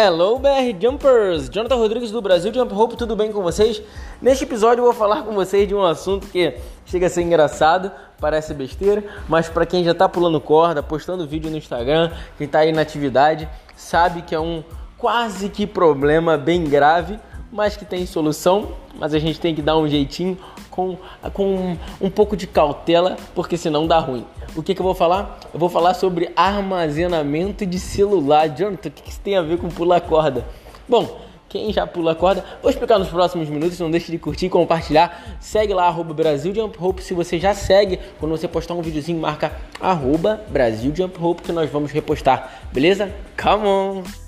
Hello 0.00 0.38
BR 0.38 0.80
Jumpers! 0.80 1.50
Jonathan 1.50 1.74
Rodrigues 1.74 2.12
do 2.12 2.22
Brasil 2.22 2.54
Jump 2.54 2.72
Hope, 2.72 2.96
tudo 2.96 3.16
bem 3.16 3.32
com 3.32 3.42
vocês? 3.42 3.82
Neste 4.22 4.44
episódio 4.44 4.80
eu 4.80 4.84
vou 4.84 4.92
falar 4.92 5.22
com 5.22 5.34
vocês 5.34 5.66
de 5.66 5.74
um 5.74 5.84
assunto 5.84 6.28
que 6.28 6.54
chega 6.86 7.08
a 7.08 7.10
ser 7.10 7.22
engraçado, 7.22 7.90
parece 8.20 8.54
besteira, 8.54 9.02
mas 9.28 9.48
para 9.48 9.66
quem 9.66 9.82
já 9.82 9.92
tá 9.92 10.08
pulando 10.08 10.40
corda, 10.40 10.84
postando 10.84 11.26
vídeo 11.26 11.50
no 11.50 11.56
Instagram, 11.56 12.12
quem 12.36 12.46
tá 12.46 12.60
aí 12.60 12.70
na 12.70 12.82
atividade, 12.82 13.48
sabe 13.74 14.22
que 14.22 14.36
é 14.36 14.38
um 14.38 14.62
quase 14.96 15.48
que 15.48 15.66
problema 15.66 16.38
bem 16.38 16.62
grave, 16.62 17.18
mas 17.50 17.76
que 17.76 17.84
tem 17.84 18.06
solução, 18.06 18.72
mas 18.98 19.14
a 19.14 19.18
gente 19.18 19.40
tem 19.40 19.54
que 19.54 19.62
dar 19.62 19.76
um 19.76 19.88
jeitinho 19.88 20.36
com, 20.70 20.96
com 21.32 21.76
um 22.00 22.10
pouco 22.10 22.36
de 22.36 22.46
cautela, 22.46 23.16
porque 23.34 23.56
senão 23.56 23.86
dá 23.86 23.98
ruim. 23.98 24.24
O 24.54 24.62
que, 24.62 24.74
que 24.74 24.80
eu 24.80 24.84
vou 24.84 24.94
falar? 24.94 25.40
Eu 25.52 25.58
vou 25.58 25.68
falar 25.68 25.94
sobre 25.94 26.30
armazenamento 26.36 27.66
de 27.66 27.78
celular. 27.78 28.48
Jonathan, 28.48 28.88
o 28.88 28.92
que, 28.92 29.02
que 29.02 29.10
isso 29.10 29.20
tem 29.20 29.36
a 29.36 29.42
ver 29.42 29.58
com 29.58 29.68
pular 29.68 30.00
corda? 30.00 30.46
Bom, 30.88 31.20
quem 31.48 31.72
já 31.72 31.86
pula 31.86 32.14
corda, 32.14 32.44
vou 32.60 32.70
explicar 32.70 32.98
nos 32.98 33.08
próximos 33.08 33.48
minutos. 33.48 33.78
Não 33.80 33.90
deixe 33.90 34.12
de 34.12 34.18
curtir 34.18 34.48
compartilhar. 34.48 35.38
Segue 35.40 35.72
lá, 35.72 35.86
arroba 35.86 36.12
Brasil 36.12 36.54
Jump 36.54 36.76
Hope. 36.80 37.02
Se 37.02 37.14
você 37.14 37.38
já 37.38 37.54
segue, 37.54 37.98
quando 38.20 38.32
você 38.32 38.46
postar 38.46 38.74
um 38.74 38.82
videozinho, 38.82 39.18
marca 39.18 39.52
arroba 39.80 40.44
Brasil 40.48 40.94
Jump 40.94 41.18
Hope 41.20 41.42
que 41.42 41.52
nós 41.52 41.70
vamos 41.70 41.90
repostar. 41.90 42.60
Beleza? 42.72 43.10
Come 43.40 43.66
on! 43.66 44.27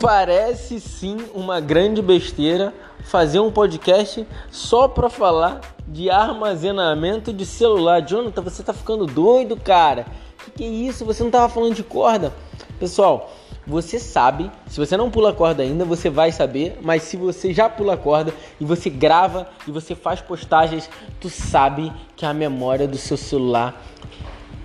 Parece 0.00 0.80
sim 0.80 1.18
uma 1.34 1.60
grande 1.60 2.00
besteira 2.00 2.72
fazer 3.04 3.38
um 3.38 3.52
podcast 3.52 4.26
só 4.50 4.88
para 4.88 5.10
falar 5.10 5.60
de 5.86 6.08
armazenamento 6.08 7.34
de 7.34 7.44
celular. 7.44 8.00
Jonathan, 8.00 8.40
você 8.40 8.62
tá 8.62 8.72
ficando 8.72 9.04
doido, 9.04 9.58
cara? 9.58 10.06
Que 10.42 10.50
que 10.52 10.64
é 10.64 10.68
isso? 10.68 11.04
Você 11.04 11.22
não 11.22 11.30
tava 11.30 11.50
falando 11.50 11.74
de 11.74 11.82
corda? 11.82 12.32
Pessoal, 12.78 13.30
você 13.66 13.98
sabe, 13.98 14.50
se 14.66 14.78
você 14.78 14.96
não 14.96 15.10
pula 15.10 15.34
corda 15.34 15.62
ainda, 15.62 15.84
você 15.84 16.08
vai 16.08 16.32
saber, 16.32 16.78
mas 16.80 17.02
se 17.02 17.18
você 17.18 17.52
já 17.52 17.68
pula 17.68 17.94
corda 17.94 18.32
e 18.58 18.64
você 18.64 18.88
grava 18.88 19.48
e 19.68 19.70
você 19.70 19.94
faz 19.94 20.22
postagens, 20.22 20.88
tu 21.20 21.28
sabe 21.28 21.92
que 22.16 22.24
a 22.24 22.32
memória 22.32 22.88
do 22.88 22.96
seu 22.96 23.18
celular, 23.18 23.84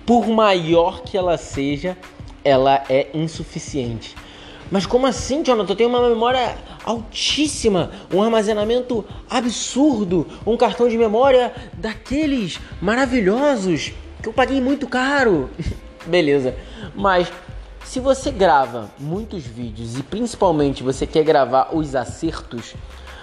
por 0.06 0.26
maior 0.28 1.02
que 1.02 1.14
ela 1.14 1.36
seja, 1.36 1.94
ela 2.42 2.82
é 2.88 3.10
insuficiente. 3.12 4.16
Mas 4.70 4.84
como 4.84 5.06
assim, 5.06 5.42
Jonathan? 5.42 5.72
Eu 5.72 5.76
tenho 5.76 5.88
uma 5.88 6.08
memória 6.08 6.56
altíssima, 6.84 7.90
um 8.12 8.22
armazenamento 8.22 9.04
absurdo, 9.30 10.26
um 10.46 10.56
cartão 10.56 10.88
de 10.88 10.98
memória 10.98 11.52
daqueles 11.74 12.60
maravilhosos 12.80 13.92
que 14.22 14.28
eu 14.28 14.32
paguei 14.32 14.60
muito 14.60 14.86
caro. 14.86 15.48
Beleza, 16.06 16.54
mas 16.94 17.32
se 17.84 18.00
você 18.00 18.30
grava 18.30 18.90
muitos 18.98 19.44
vídeos 19.44 19.98
e 19.98 20.02
principalmente 20.02 20.82
você 20.82 21.06
quer 21.06 21.24
gravar 21.24 21.70
os 21.72 21.94
acertos, 21.94 22.74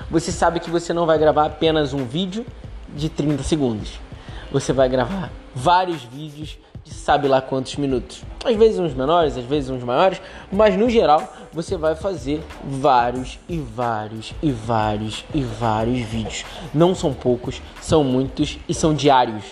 você 0.09 0.31
sabe 0.31 0.59
que 0.59 0.69
você 0.69 0.93
não 0.93 1.05
vai 1.05 1.17
gravar 1.17 1.45
apenas 1.45 1.93
um 1.93 2.05
vídeo 2.05 2.45
de 2.95 3.09
30 3.09 3.43
segundos. 3.43 3.99
Você 4.51 4.71
vai 4.71 4.87
gravar 4.87 5.31
vários 5.53 6.03
vídeos 6.03 6.57
de 6.83 6.93
sabe 6.93 7.27
lá 7.27 7.41
quantos 7.41 7.75
minutos. 7.77 8.23
Às 8.43 8.55
vezes 8.55 8.79
uns 8.79 8.93
menores, 8.93 9.37
às 9.37 9.45
vezes 9.45 9.69
uns 9.69 9.83
maiores, 9.83 10.21
mas 10.51 10.77
no 10.77 10.89
geral 10.89 11.33
você 11.51 11.77
vai 11.77 11.95
fazer 11.95 12.43
vários 12.63 13.39
e 13.47 13.57
vários 13.57 14.33
e 14.41 14.51
vários 14.51 15.23
e 15.33 15.41
vários 15.41 15.99
vídeos. 16.01 16.45
Não 16.73 16.93
são 16.93 17.13
poucos, 17.13 17.61
são 17.81 18.03
muitos 18.03 18.59
e 18.67 18.73
são 18.73 18.93
diários. 18.93 19.43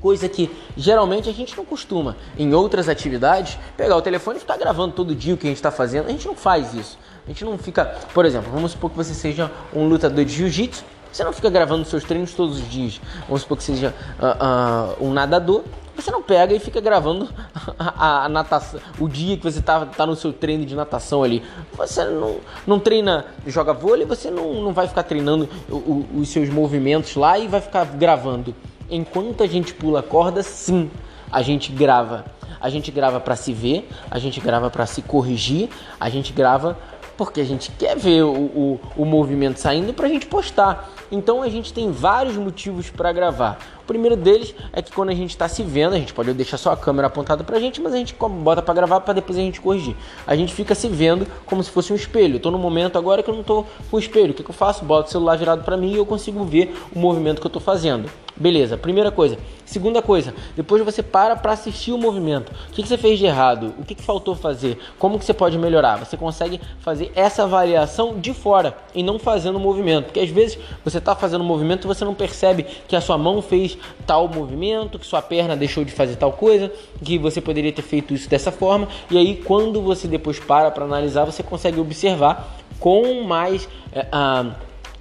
Coisa 0.00 0.28
que 0.28 0.50
geralmente 0.76 1.28
a 1.28 1.32
gente 1.32 1.56
não 1.56 1.64
costuma. 1.64 2.16
Em 2.38 2.52
outras 2.54 2.88
atividades, 2.88 3.58
pegar 3.76 3.96
o 3.96 4.02
telefone 4.02 4.38
e 4.38 4.40
ficar 4.40 4.56
gravando 4.56 4.94
todo 4.94 5.14
dia 5.14 5.34
o 5.34 5.36
que 5.36 5.46
a 5.46 5.50
gente 5.50 5.56
está 5.56 5.70
fazendo. 5.70 6.06
A 6.06 6.10
gente 6.10 6.26
não 6.26 6.34
faz 6.34 6.74
isso. 6.74 6.98
A 7.24 7.28
gente 7.28 7.44
não 7.44 7.58
fica, 7.58 7.84
por 8.14 8.24
exemplo, 8.24 8.50
vamos 8.52 8.72
supor 8.72 8.90
que 8.90 8.96
você 8.96 9.14
seja 9.14 9.50
um 9.74 9.88
lutador 9.88 10.24
de 10.24 10.32
jiu-jitsu 10.32 10.84
você 11.16 11.24
não 11.24 11.32
fica 11.32 11.48
gravando 11.48 11.82
seus 11.86 12.04
treinos 12.04 12.34
todos 12.34 12.58
os 12.58 12.70
dias. 12.70 13.00
Vamos 13.26 13.40
supor 13.40 13.56
que 13.56 13.64
seja 13.64 13.94
uh, 14.20 15.02
uh, 15.02 15.06
um 15.06 15.14
nadador. 15.14 15.64
Você 15.96 16.10
não 16.10 16.22
pega 16.22 16.54
e 16.54 16.58
fica 16.58 16.80
gravando 16.80 17.28
a, 17.78 18.24
a, 18.24 18.28
natação, 18.28 18.78
o 19.00 19.08
dia 19.08 19.36
que 19.36 19.42
você 19.42 19.62
tá, 19.62 19.86
tá 19.86 20.06
no 20.06 20.14
seu 20.14 20.32
treino 20.32 20.66
de 20.66 20.74
natação 20.74 21.22
ali. 21.22 21.42
Você 21.76 22.04
não, 22.04 22.36
não 22.66 22.78
treina, 22.78 23.24
joga 23.46 23.72
vôlei, 23.72 24.06
você 24.06 24.30
não, 24.30 24.54
não 24.62 24.72
vai 24.72 24.86
ficar 24.86 25.02
treinando 25.04 25.48
o, 25.68 25.74
o, 25.74 26.06
os 26.20 26.28
seus 26.28 26.50
movimentos 26.50 27.16
lá 27.16 27.38
e 27.38 27.48
vai 27.48 27.60
ficar 27.60 27.84
gravando. 27.86 28.54
Enquanto 28.90 29.42
a 29.42 29.46
gente 29.46 29.72
pula 29.72 30.02
corda, 30.02 30.42
sim, 30.42 30.90
a 31.32 31.42
gente 31.42 31.72
grava. 31.72 32.24
A 32.60 32.70
gente 32.70 32.90
grava 32.90 33.20
para 33.20 33.36
se 33.36 33.52
ver, 33.52 33.88
a 34.10 34.18
gente 34.18 34.40
grava 34.40 34.70
para 34.70 34.86
se 34.86 35.02
corrigir, 35.02 35.68
a 36.00 36.08
gente 36.08 36.32
grava 36.32 36.76
porque 37.16 37.40
a 37.40 37.44
gente 37.44 37.70
quer 37.72 37.96
ver 37.96 38.22
o, 38.22 38.32
o, 38.32 38.80
o 38.96 39.04
movimento 39.04 39.58
saindo 39.58 39.92
para 39.92 40.06
a 40.06 40.08
gente 40.08 40.26
postar. 40.26 40.92
Então 41.10 41.42
a 41.42 41.48
gente 41.48 41.72
tem 41.72 41.90
vários 41.90 42.36
motivos 42.36 42.90
para 42.90 43.12
gravar. 43.12 43.58
O 43.82 43.86
primeiro 43.86 44.16
deles 44.16 44.54
é 44.72 44.82
que 44.82 44.92
quando 44.92 45.10
a 45.10 45.14
gente 45.14 45.30
está 45.30 45.48
se 45.48 45.62
vendo, 45.62 45.94
a 45.94 45.98
gente 45.98 46.12
pode 46.12 46.32
deixar 46.32 46.58
só 46.58 46.72
a 46.72 46.76
câmera 46.76 47.06
apontada 47.06 47.44
para 47.44 47.56
a 47.56 47.60
gente, 47.60 47.80
mas 47.80 47.94
a 47.94 47.96
gente 47.96 48.14
bota 48.14 48.60
para 48.60 48.74
gravar 48.74 49.00
para 49.00 49.14
depois 49.14 49.38
a 49.38 49.40
gente 49.40 49.60
corrigir. 49.60 49.96
A 50.26 50.34
gente 50.34 50.52
fica 50.52 50.74
se 50.74 50.88
vendo 50.88 51.26
como 51.46 51.62
se 51.62 51.70
fosse 51.70 51.92
um 51.92 51.96
espelho. 51.96 52.36
Estou 52.36 52.50
no 52.50 52.58
momento 52.58 52.98
agora 52.98 53.22
que 53.22 53.30
eu 53.30 53.34
não 53.34 53.42
estou 53.42 53.64
com 53.90 53.96
o 53.96 54.00
espelho. 54.00 54.32
O 54.32 54.34
que, 54.34 54.42
que 54.42 54.50
eu 54.50 54.54
faço? 54.54 54.84
Boto 54.84 55.08
o 55.08 55.12
celular 55.12 55.38
virado 55.38 55.62
para 55.62 55.76
mim 55.76 55.92
e 55.92 55.96
eu 55.96 56.04
consigo 56.04 56.44
ver 56.44 56.76
o 56.94 56.98
movimento 56.98 57.40
que 57.40 57.46
eu 57.46 57.48
estou 57.48 57.62
fazendo. 57.62 58.10
Beleza, 58.36 58.76
primeira 58.76 59.10
coisa. 59.10 59.38
Segunda 59.64 60.00
coisa, 60.02 60.32
depois 60.54 60.84
você 60.84 61.02
para 61.02 61.34
para 61.34 61.52
assistir 61.52 61.90
o 61.90 61.98
movimento. 61.98 62.52
O 62.68 62.72
que, 62.72 62.82
que 62.82 62.88
você 62.88 62.98
fez 62.98 63.18
de 63.18 63.24
errado? 63.24 63.74
O 63.78 63.84
que, 63.84 63.94
que 63.94 64.02
faltou 64.02 64.36
fazer? 64.36 64.78
Como 64.98 65.18
que 65.18 65.24
você 65.24 65.34
pode 65.34 65.58
melhorar? 65.58 65.96
Você 65.96 66.16
consegue 66.16 66.60
fazer 66.80 67.10
essa 67.16 67.44
avaliação 67.44 68.20
de 68.20 68.34
fora 68.34 68.76
e 68.94 69.02
não 69.02 69.18
fazendo 69.18 69.56
o 69.56 69.60
movimento. 69.60 70.04
Porque 70.04 70.20
às 70.20 70.28
vezes 70.28 70.58
você 70.84 70.98
está 70.98 71.16
fazendo 71.16 71.40
o 71.40 71.44
movimento 71.44 71.84
e 71.84 71.88
você 71.88 72.04
não 72.04 72.14
percebe 72.14 72.64
que 72.86 72.94
a 72.94 73.00
sua 73.00 73.16
mão 73.16 73.40
fez 73.40 73.76
tal 74.06 74.28
movimento, 74.28 74.98
que 74.98 75.06
sua 75.06 75.22
perna 75.22 75.56
deixou 75.56 75.82
de 75.82 75.90
fazer 75.90 76.16
tal 76.16 76.32
coisa, 76.32 76.70
que 77.02 77.18
você 77.18 77.40
poderia 77.40 77.72
ter 77.72 77.82
feito 77.82 78.12
isso 78.12 78.28
dessa 78.28 78.52
forma. 78.52 78.86
E 79.10 79.16
aí, 79.16 79.42
quando 79.44 79.80
você 79.80 80.06
depois 80.06 80.38
para 80.38 80.70
para 80.70 80.84
analisar, 80.84 81.24
você 81.24 81.42
consegue 81.42 81.80
observar 81.80 82.56
com 82.78 83.22
mais 83.22 83.66
é, 83.92 84.06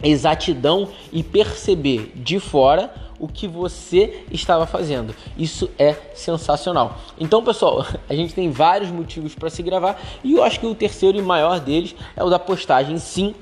exatidão 0.04 0.88
e 1.12 1.22
perceber 1.24 2.12
de 2.16 2.40
fora 2.40 2.92
o 3.20 3.28
que 3.28 3.48
você 3.48 4.24
estava 4.32 4.66
fazendo. 4.66 5.16
Isso 5.38 5.70
é 5.78 5.94
sensacional. 6.14 6.98
Então, 7.20 7.44
pessoal, 7.44 7.86
a 8.10 8.16
gente 8.16 8.34
tem 8.34 8.50
vários 8.52 8.90
motivos 8.92 9.36
para 9.36 9.50
se 9.50 9.64
gravar 9.64 10.02
e 10.24 10.34
eu 10.34 10.44
acho 10.44 10.60
que 10.60 10.66
o 10.66 10.76
terceiro 10.76 11.18
e 11.18 11.22
maior 11.22 11.60
deles 11.60 11.96
é 12.16 12.24
o 12.24 12.30
da 12.30 12.40
postagem. 12.40 12.98
Sim, 12.98 13.34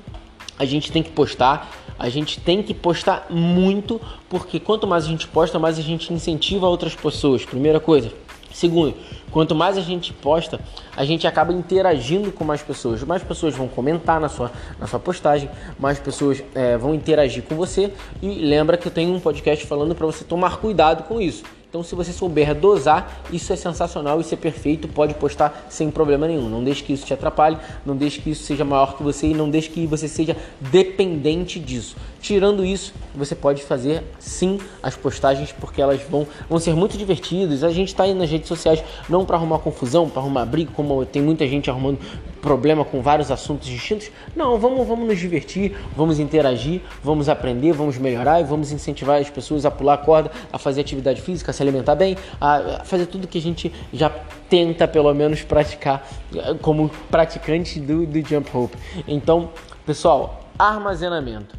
a 0.58 0.64
gente 0.64 0.92
tem 0.92 1.02
que 1.02 1.10
postar. 1.10 1.70
A 1.96 2.08
gente 2.08 2.40
tem 2.40 2.60
que 2.60 2.74
postar 2.74 3.26
muito, 3.30 4.00
porque 4.28 4.58
quanto 4.58 4.84
mais 4.84 5.04
a 5.04 5.08
gente 5.08 5.28
posta, 5.28 5.60
mais 5.60 5.78
a 5.78 5.82
gente 5.82 6.12
incentiva 6.12 6.66
outras 6.66 6.94
pessoas. 6.94 7.44
Primeira 7.44 7.78
coisa. 7.78 8.12
Segundo, 8.54 8.94
quanto 9.32 9.52
mais 9.52 9.76
a 9.76 9.80
gente 9.80 10.12
posta, 10.12 10.60
a 10.96 11.04
gente 11.04 11.26
acaba 11.26 11.52
interagindo 11.52 12.30
com 12.30 12.44
mais 12.44 12.62
pessoas. 12.62 13.02
Mais 13.02 13.20
pessoas 13.20 13.52
vão 13.52 13.66
comentar 13.66 14.20
na 14.20 14.28
sua, 14.28 14.52
na 14.78 14.86
sua 14.86 15.00
postagem, 15.00 15.50
mais 15.76 15.98
pessoas 15.98 16.40
é, 16.54 16.78
vão 16.78 16.94
interagir 16.94 17.42
com 17.42 17.56
você. 17.56 17.92
E 18.22 18.28
lembra 18.28 18.76
que 18.76 18.86
eu 18.86 18.92
tenho 18.92 19.12
um 19.12 19.18
podcast 19.18 19.66
falando 19.66 19.92
para 19.92 20.06
você 20.06 20.22
tomar 20.22 20.58
cuidado 20.58 21.02
com 21.02 21.20
isso. 21.20 21.42
Então, 21.74 21.82
se 21.82 21.96
você 21.96 22.12
souber 22.12 22.54
dosar, 22.54 23.24
isso 23.32 23.52
é 23.52 23.56
sensacional, 23.56 24.20
isso 24.20 24.32
é 24.32 24.36
perfeito, 24.36 24.86
pode 24.86 25.12
postar 25.14 25.66
sem 25.68 25.90
problema 25.90 26.28
nenhum. 26.28 26.48
Não 26.48 26.62
deixe 26.62 26.84
que 26.84 26.92
isso 26.92 27.04
te 27.04 27.12
atrapalhe, 27.12 27.58
não 27.84 27.96
deixe 27.96 28.20
que 28.20 28.30
isso 28.30 28.44
seja 28.44 28.64
maior 28.64 28.96
que 28.96 29.02
você 29.02 29.26
e 29.26 29.34
não 29.34 29.50
deixe 29.50 29.68
que 29.68 29.84
você 29.84 30.06
seja 30.06 30.36
dependente 30.60 31.58
disso. 31.58 31.96
Tirando 32.20 32.64
isso, 32.64 32.94
você 33.12 33.34
pode 33.34 33.60
fazer 33.64 34.04
sim 34.20 34.60
as 34.80 34.94
postagens 34.94 35.50
porque 35.50 35.82
elas 35.82 36.00
vão, 36.08 36.24
vão 36.48 36.60
ser 36.60 36.76
muito 36.76 36.96
divertidas. 36.96 37.64
A 37.64 37.70
gente 37.70 37.88
está 37.88 38.04
aí 38.04 38.14
nas 38.14 38.30
redes 38.30 38.46
sociais 38.46 38.80
não 39.08 39.24
para 39.24 39.36
arrumar 39.36 39.58
confusão, 39.58 40.08
para 40.08 40.22
arrumar 40.22 40.46
briga, 40.46 40.70
como 40.76 41.04
tem 41.04 41.20
muita 41.20 41.44
gente 41.48 41.68
arrumando 41.68 41.98
problema 42.44 42.84
com 42.84 43.00
vários 43.00 43.30
assuntos 43.30 43.66
distintos. 43.66 44.10
Não, 44.36 44.58
vamos, 44.58 44.86
vamos 44.86 45.08
nos 45.08 45.18
divertir, 45.18 45.74
vamos 45.96 46.20
interagir, 46.20 46.82
vamos 47.02 47.30
aprender, 47.30 47.72
vamos 47.72 47.96
melhorar 47.96 48.38
e 48.42 48.44
vamos 48.44 48.70
incentivar 48.70 49.18
as 49.18 49.30
pessoas 49.30 49.64
a 49.64 49.70
pular 49.70 49.94
a 49.94 49.98
corda, 49.98 50.30
a 50.52 50.58
fazer 50.58 50.82
atividade 50.82 51.22
física, 51.22 51.50
a 51.50 51.54
se 51.54 51.62
alimentar 51.62 51.94
bem, 51.94 52.18
a 52.38 52.84
fazer 52.84 53.06
tudo 53.06 53.26
que 53.26 53.38
a 53.38 53.40
gente 53.40 53.72
já 53.94 54.10
tenta 54.50 54.86
pelo 54.86 55.12
menos 55.14 55.42
praticar 55.42 56.06
eh, 56.34 56.54
como 56.60 56.90
praticante 57.10 57.80
do, 57.80 58.04
do 58.04 58.28
jump 58.28 58.50
rope. 58.50 58.76
Então, 59.08 59.48
pessoal, 59.86 60.40
armazenamento. 60.58 61.56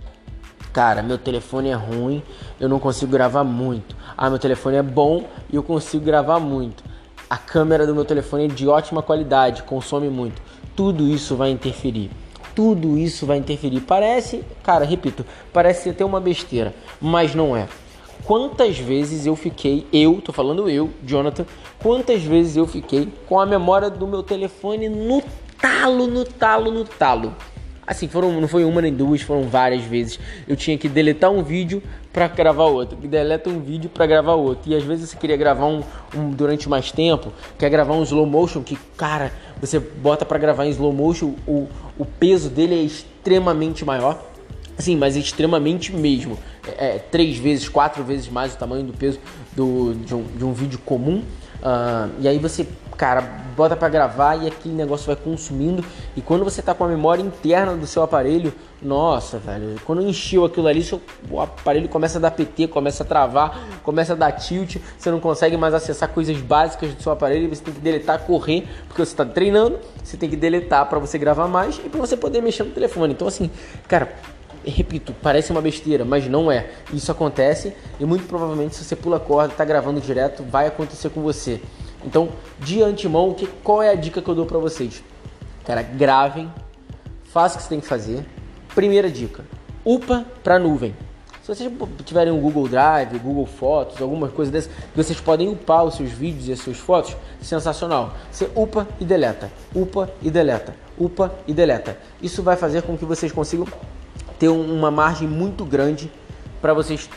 Cara, 0.72 1.02
meu 1.02 1.18
telefone 1.18 1.70
é 1.70 1.74
ruim, 1.74 2.22
eu 2.60 2.70
não 2.70 2.78
consigo 2.78 3.12
gravar 3.12 3.44
muito. 3.44 3.96
Ah, 4.16 4.30
meu 4.30 4.38
telefone 4.38 4.76
é 4.76 4.84
bom 4.84 5.24
e 5.52 5.56
eu 5.56 5.64
consigo 5.64 6.06
gravar 6.06 6.40
muito. 6.40 6.84
A 7.28 7.38
câmera 7.38 7.88
do 7.88 7.96
meu 7.96 8.06
telefone 8.06 8.46
é 8.46 8.48
de 8.48 8.68
ótima 8.68 9.02
qualidade, 9.02 9.64
consome 9.64 10.10
muito. 10.10 10.40
Tudo 10.75 11.07
isso 11.07 11.36
vai 11.36 11.51
interferir. 11.51 12.12
Tudo 12.54 12.98
isso 12.98 13.25
vai 13.25 13.38
interferir. 13.38 13.81
Parece, 13.81 14.44
cara, 14.63 14.86
repito, 14.86 15.25
parece 15.51 15.89
até 15.89 16.04
uma 16.04 16.19
besteira, 16.19 16.74
mas 17.01 17.36
não 17.36 17.56
é. 17.56 17.68
quantas 18.24 18.77
vezes 18.77 19.25
eu 19.25 19.36
fiquei, 19.36 19.86
eu, 19.92 20.22
tô 20.24 20.33
falando 20.33 20.69
eu, 20.69 20.89
Jonathan, 21.04 21.45
quantas 21.81 22.24
vezes 22.24 22.56
eu 22.56 22.66
fiquei 22.66 23.07
com 23.27 23.39
a 23.39 23.45
memória 23.45 23.89
do 23.89 24.07
meu 24.07 24.24
telefone 24.24 24.89
no 24.89 25.22
talo, 25.62 26.07
no 26.07 26.25
talo, 26.25 26.72
no 26.72 26.86
talo. 26.86 27.33
Assim, 27.88 28.08
foram, 28.08 28.40
não 28.42 28.48
foi 28.48 28.64
uma 28.64 28.82
nem 28.82 28.94
duas, 28.94 29.22
foram 29.22 29.44
várias 29.44 29.84
vezes. 29.84 30.20
Eu 30.48 30.56
tinha 30.56 30.78
que 30.78 30.90
deletar 30.90 31.32
um 31.32 31.44
vídeo 31.44 31.84
para 32.12 32.28
gravar 32.28 32.66
outro, 32.66 32.98
deleta 32.98 33.50
um 33.50 33.60
vídeo 33.60 33.90
para 33.90 34.06
gravar 34.06 34.34
outro. 34.34 34.72
E 34.72 34.76
às 34.76 34.84
vezes 34.84 35.10
você 35.10 35.18
queria 35.18 35.38
gravar 35.38 35.66
um, 35.66 35.84
um, 36.16 36.32
durante 36.32 36.68
mais 36.68 36.92
tempo, 36.92 37.32
quer 37.60 37.70
gravar 37.70 37.94
um 37.94 38.04
slow 38.04 38.26
motion 38.26 38.64
que, 38.64 38.78
cara, 38.98 39.32
você 39.60 39.80
bota 39.80 40.26
para 40.26 40.38
gravar 40.38 40.66
em 40.66 40.70
slow 40.70 40.94
motion, 40.94 41.36
o, 41.46 41.68
o 41.98 42.06
peso 42.06 42.50
dele 42.50 42.74
é 42.76 42.84
extremamente 42.84 43.86
maior. 43.86 44.24
Assim, 44.78 44.96
mas 44.96 45.16
extremamente 45.16 45.94
mesmo. 45.94 46.38
É, 46.78 46.96
é, 46.96 47.00
três 47.00 47.38
vezes, 47.38 47.70
quatro 47.70 48.04
vezes 48.04 48.28
mais 48.28 48.54
o 48.54 48.58
tamanho 48.58 48.84
do 48.84 48.94
peso 48.94 49.20
do, 49.56 49.94
de, 49.94 50.14
um, 50.14 50.24
de 50.24 50.44
um 50.44 50.54
vídeo 50.54 50.80
comum. 50.80 51.24
Uh, 51.62 52.12
e 52.20 52.28
aí 52.28 52.38
você, 52.38 52.68
cara, 52.97 53.21
bota 53.56 53.75
para 53.75 53.89
gravar 53.89 54.36
e 54.36 54.47
aquele 54.47 54.74
negócio 54.74 55.07
vai 55.07 55.15
consumindo. 55.15 55.83
E 56.15 56.21
quando 56.21 56.44
você 56.44 56.62
tá 56.62 56.74
com 56.74 56.83
a 56.83 56.88
memória 56.88 57.21
interna 57.21 57.75
do 57.75 57.88
seu 57.88 58.03
aparelho, 58.03 58.53
nossa, 58.81 59.38
velho, 59.38 59.75
quando 59.86 60.01
encheu 60.01 60.45
aquilo 60.45 60.68
ali, 60.68 60.83
seu, 60.83 61.01
o 61.30 61.39
aparelho 61.39 61.88
começa 61.89 62.18
a 62.18 62.21
dar 62.21 62.31
PT, 62.31 62.68
começa 62.68 63.03
a 63.03 63.06
travar, 63.06 63.59
começa 63.83 64.13
a 64.13 64.15
dar 64.15 64.31
tilt, 64.33 64.77
você 64.97 65.09
não 65.09 65.19
consegue 65.19 65.57
mais 65.57 65.74
acessar 65.74 66.09
coisas 66.09 66.38
básicas 66.38 66.94
do 66.94 67.01
seu 67.01 67.12
aparelho, 67.12 67.50
você 67.50 67.63
tem 67.63 67.74
que 67.74 67.80
deletar, 67.80 68.19
correr, 68.19 68.68
porque 68.88 69.03
você 69.03 69.12
está 69.12 69.25
treinando, 69.25 69.80
você 70.03 70.18
tem 70.18 70.30
que 70.30 70.36
deletar 70.36 70.86
para 70.88 71.00
você 71.00 71.18
gravar 71.18 71.48
mais 71.48 71.80
e 71.83 71.89
para 71.89 72.00
você 72.00 72.15
poder 72.15 72.41
mexer 72.41 72.63
no 72.63 72.71
telefone. 72.71 73.13
Então 73.13 73.27
assim, 73.27 73.50
cara, 73.88 74.13
repito, 74.65 75.13
parece 75.21 75.51
uma 75.51 75.62
besteira, 75.62 76.03
mas 76.03 76.27
não 76.27 76.51
é. 76.51 76.69
Isso 76.94 77.12
acontece 77.12 77.74
e 78.00 78.06
muito 78.06 78.27
provavelmente 78.27 78.75
se 78.75 78.83
você 78.83 78.95
pula 78.95 79.18
a 79.18 79.19
corda, 79.19 79.53
está 79.53 79.65
gravando 79.65 80.01
direto, 80.01 80.44
vai 80.44 80.68
acontecer 80.68 81.09
com 81.09 81.21
você. 81.21 81.62
Então, 82.06 82.30
de 82.60 82.84
antemão, 82.84 83.34
que, 83.34 83.48
qual 83.63 83.81
é 83.81 83.90
a 83.90 83.96
dica 83.96 84.22
que 84.22 84.30
eu 84.30 84.36
dou 84.36 84.46
para 84.46 84.60
vocês? 84.60 85.04
Cara, 85.66 85.81
gravem, 85.81 86.52
façam 87.34 87.56
o 87.56 87.57
que 87.57 87.63
você 87.63 87.69
tem 87.69 87.80
que 87.80 87.88
fazer. 87.88 88.24
Primeira 88.75 89.10
dica: 89.10 89.44
upa 89.84 90.25
para 90.44 90.60
nuvem. 90.60 90.96
Se 91.42 91.54
vocês 91.54 91.72
tiverem 92.06 92.34
um 92.34 92.40
Google 92.40 92.68
Drive, 92.68 93.19
Google 93.19 93.46
Fotos, 93.46 94.02
alguma 94.02 94.30
coisa 94.30 94.52
dessa, 94.52 94.69
vocês 94.96 95.19
podem 95.19 95.48
upar 95.48 95.84
os 95.84 95.96
seus 95.96 96.10
vídeos 96.10 96.48
e 96.48 96.52
as 96.52 96.60
suas 96.60 96.78
fotos, 96.78 97.16
sensacional. 97.40 98.16
Você 98.31 98.50
upa 98.56 98.88
e 99.00 99.06
deleta, 99.06 99.51
upa 99.75 100.10
e 100.24 100.31
deleta, 100.31 100.75
upa 101.00 101.31
e 101.48 101.54
deleta. 101.54 102.00
Isso 102.19 102.42
vai 102.42 102.56
fazer 102.56 102.81
com 102.81 102.98
que 102.98 103.06
vocês 103.06 103.31
consigam 103.31 103.68
ter 104.40 104.50
uma 104.50 104.90
margem 104.90 105.28
muito 105.28 105.63
grande 105.63 106.12
para 106.60 106.74
vocês 106.74 107.08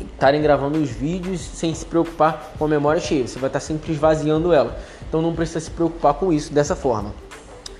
estarem 0.00 0.42
gravando 0.42 0.78
os 0.78 0.90
vídeos 0.90 1.40
sem 1.40 1.74
se 1.74 1.84
preocupar 1.84 2.52
com 2.58 2.64
a 2.64 2.68
memória 2.68 3.00
cheia. 3.00 3.26
Você 3.26 3.38
vai 3.38 3.48
estar 3.48 3.60
sempre 3.60 3.92
esvaziando 3.92 4.52
ela. 4.52 4.78
Então 5.08 5.22
não 5.22 5.34
precisa 5.34 5.60
se 5.60 5.70
preocupar 5.70 6.14
com 6.14 6.32
isso 6.32 6.52
dessa 6.52 6.74
forma. 6.74 7.14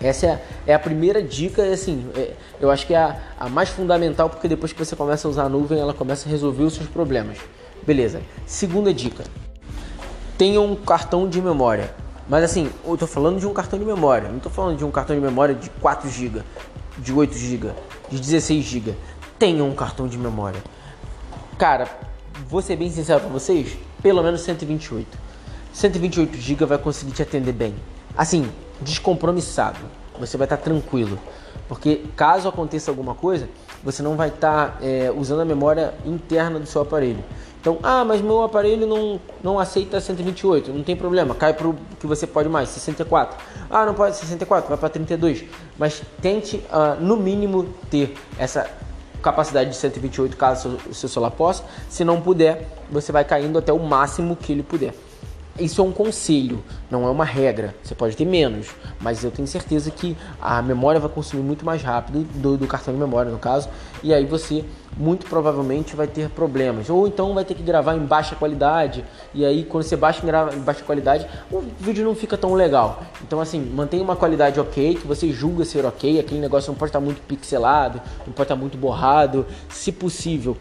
Essa 0.01 0.27
é, 0.27 0.43
é 0.67 0.75
a 0.75 0.79
primeira 0.79 1.23
dica, 1.23 1.63
assim, 1.65 2.07
é, 2.15 2.33
eu 2.61 2.71
acho 2.71 2.87
que 2.87 2.95
é 2.95 2.99
a, 2.99 3.17
a, 3.39 3.49
mais 3.49 3.71
fundamental, 3.71 4.29
porque 4.29 4.47
depois 4.47 4.73
que 4.73 4.79
você 4.79 4.95
começa 4.95 5.27
a 5.27 5.31
usar 5.31 5.45
a 5.45 5.49
nuvem, 5.49 5.81
ela 5.81 5.95
começa 5.95 6.29
a 6.29 6.31
resolver 6.31 6.65
os 6.65 6.75
seus 6.75 6.89
problemas. 6.89 7.39
Beleza. 7.87 8.21
Segunda 8.45 8.93
dica: 8.93 9.25
tenha 10.37 10.61
um 10.61 10.77
cartão 10.77 11.29
de 11.29 11.41
memória. 11.41 11.95
Mas 12.29 12.43
assim, 12.43 12.71
eu 12.85 12.95
estou 12.95 13.07
falando 13.07 13.39
de 13.39 13.47
um 13.47 13.53
cartão 13.53 13.79
de 13.79 13.85
memória, 13.85 14.29
não 14.29 14.39
estou 14.39 14.51
falando 14.51 14.77
de 14.77 14.85
um 14.85 14.91
cartão 14.91 15.15
de 15.15 15.23
memória 15.23 15.55
de 15.55 15.71
4 15.71 16.11
GB, 16.11 16.43
de 16.99 17.13
8 17.13 17.35
GB, 17.37 17.71
de 18.11 18.19
16 18.19 18.65
GB. 18.65 18.95
Tenha 19.39 19.63
um 19.63 19.73
cartão 19.73 20.09
de 20.09 20.19
memória. 20.19 20.61
Cara, 21.59 21.89
vou 22.49 22.61
ser 22.61 22.77
bem 22.77 22.91
sincero 22.91 23.21
para 23.21 23.31
vocês, 23.31 23.79
pelo 24.03 24.23
menos 24.23 24.43
128. 24.43 25.19
128 25.73 26.37
GB 26.37 26.67
vai 26.67 26.77
conseguir 26.77 27.13
te 27.13 27.23
atender 27.23 27.53
bem. 27.53 27.75
Assim, 28.17 28.47
descompromissado. 28.81 29.79
Você 30.19 30.37
vai 30.37 30.45
estar 30.45 30.59
tranquilo. 30.59 31.19
Porque 31.69 32.05
caso 32.15 32.49
aconteça 32.49 32.91
alguma 32.91 33.15
coisa, 33.15 33.49
você 33.83 34.03
não 34.03 34.17
vai 34.17 34.29
estar 34.29 34.79
é, 34.83 35.11
usando 35.17 35.41
a 35.41 35.45
memória 35.45 35.95
interna 36.05 36.61
do 36.61 36.67
seu 36.67 36.83
aparelho. 36.83 37.25
Então, 37.61 37.79
ah, 37.83 38.05
mas 38.05 38.21
meu 38.21 38.43
aparelho 38.43 38.87
não, 38.87 39.21
não 39.43 39.59
aceita 39.59 40.01
128, 40.01 40.73
não 40.73 40.85
tem 40.85 40.95
problema, 40.95 41.35
cai 41.35 41.53
para 41.53 41.67
o 41.67 41.75
que 41.99 42.07
você 42.07 42.25
pode 42.25 42.49
mais, 42.49 42.69
64. 42.69 43.37
Ah, 43.69 43.85
não 43.85 43.95
pode 43.95 44.15
64, 44.15 44.69
vai 44.69 44.79
para 44.79 44.89
32. 44.89 45.45
Mas 45.77 46.01
tente, 46.23 46.59
uh, 46.71 47.01
no 47.01 47.17
mínimo, 47.17 47.65
ter 47.91 48.15
essa 48.39 48.71
capacidade 49.23 49.71
de 49.71 49.77
128 49.77 50.37
caso 50.37 50.79
o 50.89 50.95
seu 50.95 51.09
celular 51.09 51.31
possa. 51.31 51.65
Se 51.89 52.05
não 52.05 52.21
puder, 52.21 52.69
você 52.91 53.13
vai 53.13 53.25
caindo 53.25 53.59
até 53.59 53.73
o 53.73 53.79
máximo 53.79 54.37
que 54.37 54.53
ele 54.53 54.63
puder. 54.63 54.95
Isso 55.59 55.81
é 55.81 55.85
um 55.85 55.93
conselho, 55.93 56.63
não 56.91 57.07
é 57.07 57.11
uma 57.11 57.25
regra. 57.25 57.75
Você 57.83 57.95
pode 57.95 58.15
ter 58.15 58.27
menos, 58.27 58.69
mas 59.01 59.25
eu 59.25 59.31
tenho 59.31 59.49
certeza 59.49 59.91
que 59.91 60.15
a 60.41 60.61
memória 60.61 61.01
vai 61.01 61.09
consumir 61.09 61.43
muito 61.43 61.65
mais 61.65 61.83
rápido 61.83 62.25
do, 62.35 62.59
do, 62.59 62.67
cartão 62.67 62.93
de 62.93 63.01
memória, 63.01 63.31
no 63.31 63.39
caso, 63.39 63.69
e 64.03 64.13
aí 64.13 64.27
você 64.27 64.65
muito 64.99 65.27
provavelmente 65.27 65.97
vai 65.97 66.07
ter 66.07 66.29
problemas. 66.29 66.91
Ou 66.91 67.09
então 67.09 67.33
vai 67.33 67.45
ter 67.45 67.55
que 67.55 67.63
gravar 67.63 67.97
em 67.97 68.01
baixa 68.01 68.35
qualidade, 68.35 69.03
e 69.33 69.47
aí 69.47 69.65
quando 69.65 69.85
você 69.85 69.97
baixa 69.97 70.23
em, 70.27 70.61
baixa 70.61 70.85
qualidade, 70.85 71.27
o 71.51 71.63
vídeo 71.81 72.05
não 72.05 72.15
fica 72.15 72.37
tão 72.37 72.53
legal. 72.53 73.03
Então, 73.23 73.41
assim, 73.41 73.61
mantenha 73.61 74.03
uma 74.03 74.17
qualidade 74.17 74.61
ok, 74.61 74.97
que 74.97 75.07
você 75.07 75.33
julga 75.33 75.65
ser 75.65 75.87
ok, 75.87 76.21
aquele 76.21 76.41
negócio 76.41 76.71
não 76.71 76.79
pode 76.79 76.91
estar 76.91 77.01
muito 77.01 77.23
pixelado, 77.23 78.01
não 78.27 78.33
pode 78.35 78.45
estar 78.45 78.57
muito 78.57 78.77
borrado. 78.77 79.47
Se 79.71 79.91
possível, 79.91 80.57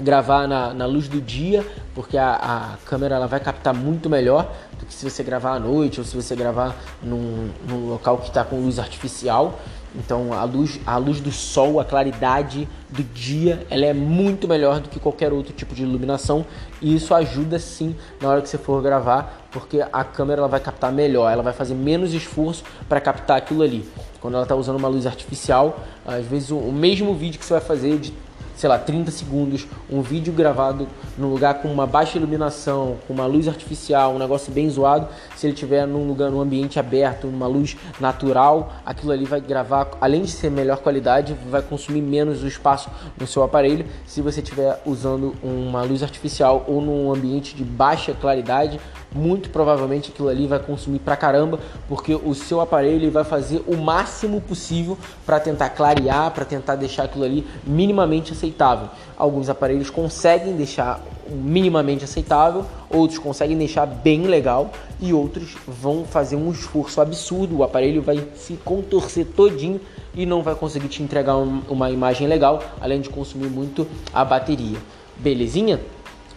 gravar 0.00 0.46
na, 0.46 0.74
na 0.74 0.86
luz 0.86 1.08
do 1.08 1.20
dia, 1.20 1.64
porque 1.94 2.18
a, 2.18 2.34
a, 2.34 2.76
câmera 2.84 3.16
ela 3.16 3.26
vai 3.26 3.40
captar 3.40 3.74
muito 3.74 4.10
melhor 4.10 4.52
do 4.78 4.86
que 4.86 4.94
se 4.94 5.08
você 5.08 5.22
gravar 5.22 5.54
à 5.54 5.58
noite 5.58 6.00
ou 6.00 6.06
se 6.06 6.14
você 6.16 6.34
gravar 6.34 6.74
num, 7.02 7.50
num 7.68 7.88
local 7.88 8.18
que 8.18 8.28
está 8.28 8.44
com 8.44 8.56
luz 8.56 8.78
artificial. 8.78 9.58
Então 9.96 10.32
a 10.32 10.42
luz, 10.42 10.80
a 10.84 10.96
luz 10.96 11.20
do 11.20 11.30
sol, 11.30 11.78
a 11.78 11.84
claridade 11.84 12.68
do 12.90 13.02
dia, 13.04 13.64
ela 13.70 13.86
é 13.86 13.92
muito 13.92 14.48
melhor 14.48 14.80
do 14.80 14.88
que 14.88 14.98
qualquer 14.98 15.32
outro 15.32 15.52
tipo 15.52 15.72
de 15.72 15.84
iluminação 15.84 16.44
e 16.82 16.96
isso 16.96 17.14
ajuda 17.14 17.60
sim 17.60 17.94
na 18.20 18.28
hora 18.28 18.42
que 18.42 18.48
você 18.48 18.58
for 18.58 18.82
gravar, 18.82 19.46
porque 19.52 19.84
a 19.92 20.02
câmera 20.02 20.40
ela 20.40 20.48
vai 20.48 20.58
captar 20.58 20.90
melhor, 20.90 21.30
ela 21.30 21.44
vai 21.44 21.52
fazer 21.52 21.74
menos 21.74 22.12
esforço 22.12 22.64
para 22.88 23.00
captar 23.00 23.36
aquilo 23.36 23.62
ali. 23.62 23.88
Quando 24.20 24.34
ela 24.34 24.42
está 24.42 24.56
usando 24.56 24.76
uma 24.76 24.88
luz 24.88 25.06
artificial, 25.06 25.78
às 26.04 26.26
vezes 26.26 26.50
o, 26.50 26.56
o 26.56 26.72
mesmo 26.72 27.14
vídeo 27.14 27.38
que 27.38 27.44
você 27.44 27.54
vai 27.54 27.62
fazer 27.62 27.98
de 27.98 28.12
sei 28.56 28.68
lá, 28.68 28.78
30 28.78 29.10
segundos, 29.10 29.66
um 29.90 30.00
vídeo 30.00 30.32
gravado 30.32 30.86
num 31.18 31.28
lugar 31.28 31.60
com 31.60 31.68
uma 31.68 31.86
baixa 31.86 32.18
iluminação, 32.18 32.96
com 33.06 33.12
uma 33.12 33.26
luz 33.26 33.48
artificial, 33.48 34.14
um 34.14 34.18
negócio 34.18 34.52
bem 34.52 34.68
zoado, 34.68 35.08
se 35.36 35.46
ele 35.46 35.54
tiver 35.54 35.86
num 35.86 36.06
lugar, 36.06 36.30
num 36.30 36.40
ambiente 36.40 36.78
aberto, 36.78 37.26
numa 37.26 37.46
luz 37.46 37.76
natural, 38.00 38.72
aquilo 38.84 39.12
ali 39.12 39.24
vai 39.24 39.40
gravar, 39.40 39.90
além 40.00 40.22
de 40.22 40.30
ser 40.30 40.50
melhor 40.50 40.78
qualidade, 40.78 41.36
vai 41.50 41.62
consumir 41.62 42.00
menos 42.00 42.42
o 42.42 42.46
espaço 42.46 42.90
no 43.18 43.26
seu 43.26 43.42
aparelho. 43.42 43.86
Se 44.06 44.20
você 44.20 44.40
estiver 44.40 44.80
usando 44.84 45.34
uma 45.42 45.82
luz 45.82 46.02
artificial 46.02 46.64
ou 46.66 46.80
num 46.80 47.12
ambiente 47.12 47.54
de 47.54 47.64
baixa 47.64 48.14
claridade, 48.14 48.80
muito 49.14 49.50
provavelmente 49.50 50.10
aquilo 50.10 50.28
ali 50.28 50.46
vai 50.46 50.58
consumir 50.58 50.98
pra 50.98 51.16
caramba, 51.16 51.60
porque 51.88 52.14
o 52.14 52.34
seu 52.34 52.60
aparelho 52.60 53.10
vai 53.10 53.24
fazer 53.24 53.62
o 53.66 53.76
máximo 53.76 54.40
possível 54.40 54.98
para 55.24 55.38
tentar 55.38 55.70
clarear, 55.70 56.30
para 56.32 56.44
tentar 56.44 56.74
deixar 56.74 57.04
aquilo 57.04 57.24
ali 57.24 57.46
minimamente 57.64 58.32
aceitável. 58.32 58.88
Alguns 59.16 59.48
aparelhos 59.48 59.88
conseguem 59.88 60.56
deixar 60.56 61.00
minimamente 61.30 62.04
aceitável, 62.04 62.66
outros 62.90 63.18
conseguem 63.18 63.56
deixar 63.56 63.86
bem 63.86 64.22
legal 64.22 64.70
e 65.00 65.12
outros 65.12 65.56
vão 65.66 66.04
fazer 66.04 66.36
um 66.36 66.50
esforço 66.50 67.00
absurdo. 67.00 67.58
O 67.58 67.62
aparelho 67.62 68.02
vai 68.02 68.26
se 68.34 68.54
contorcer 68.64 69.26
todinho 69.26 69.80
e 70.14 70.26
não 70.26 70.42
vai 70.42 70.54
conseguir 70.54 70.88
te 70.88 71.02
entregar 71.02 71.36
uma 71.36 71.90
imagem 71.90 72.26
legal, 72.26 72.62
além 72.80 73.00
de 73.00 73.08
consumir 73.08 73.48
muito 73.48 73.86
a 74.12 74.24
bateria. 74.24 74.78
Belezinha? 75.16 75.80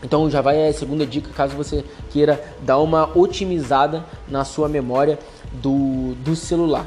Então 0.04 0.30
já 0.30 0.42
vai 0.42 0.68
a 0.68 0.74
segunda 0.74 1.06
dica 1.06 1.30
caso 1.34 1.56
você 1.56 1.84
queira 2.12 2.44
dar 2.62 2.78
uma 2.80 3.10
otimizada 3.18 4.06
na 4.28 4.46
sua 4.46 4.70
memória 4.70 5.18
do, 5.54 6.14
do 6.16 6.36
celular. 6.36 6.86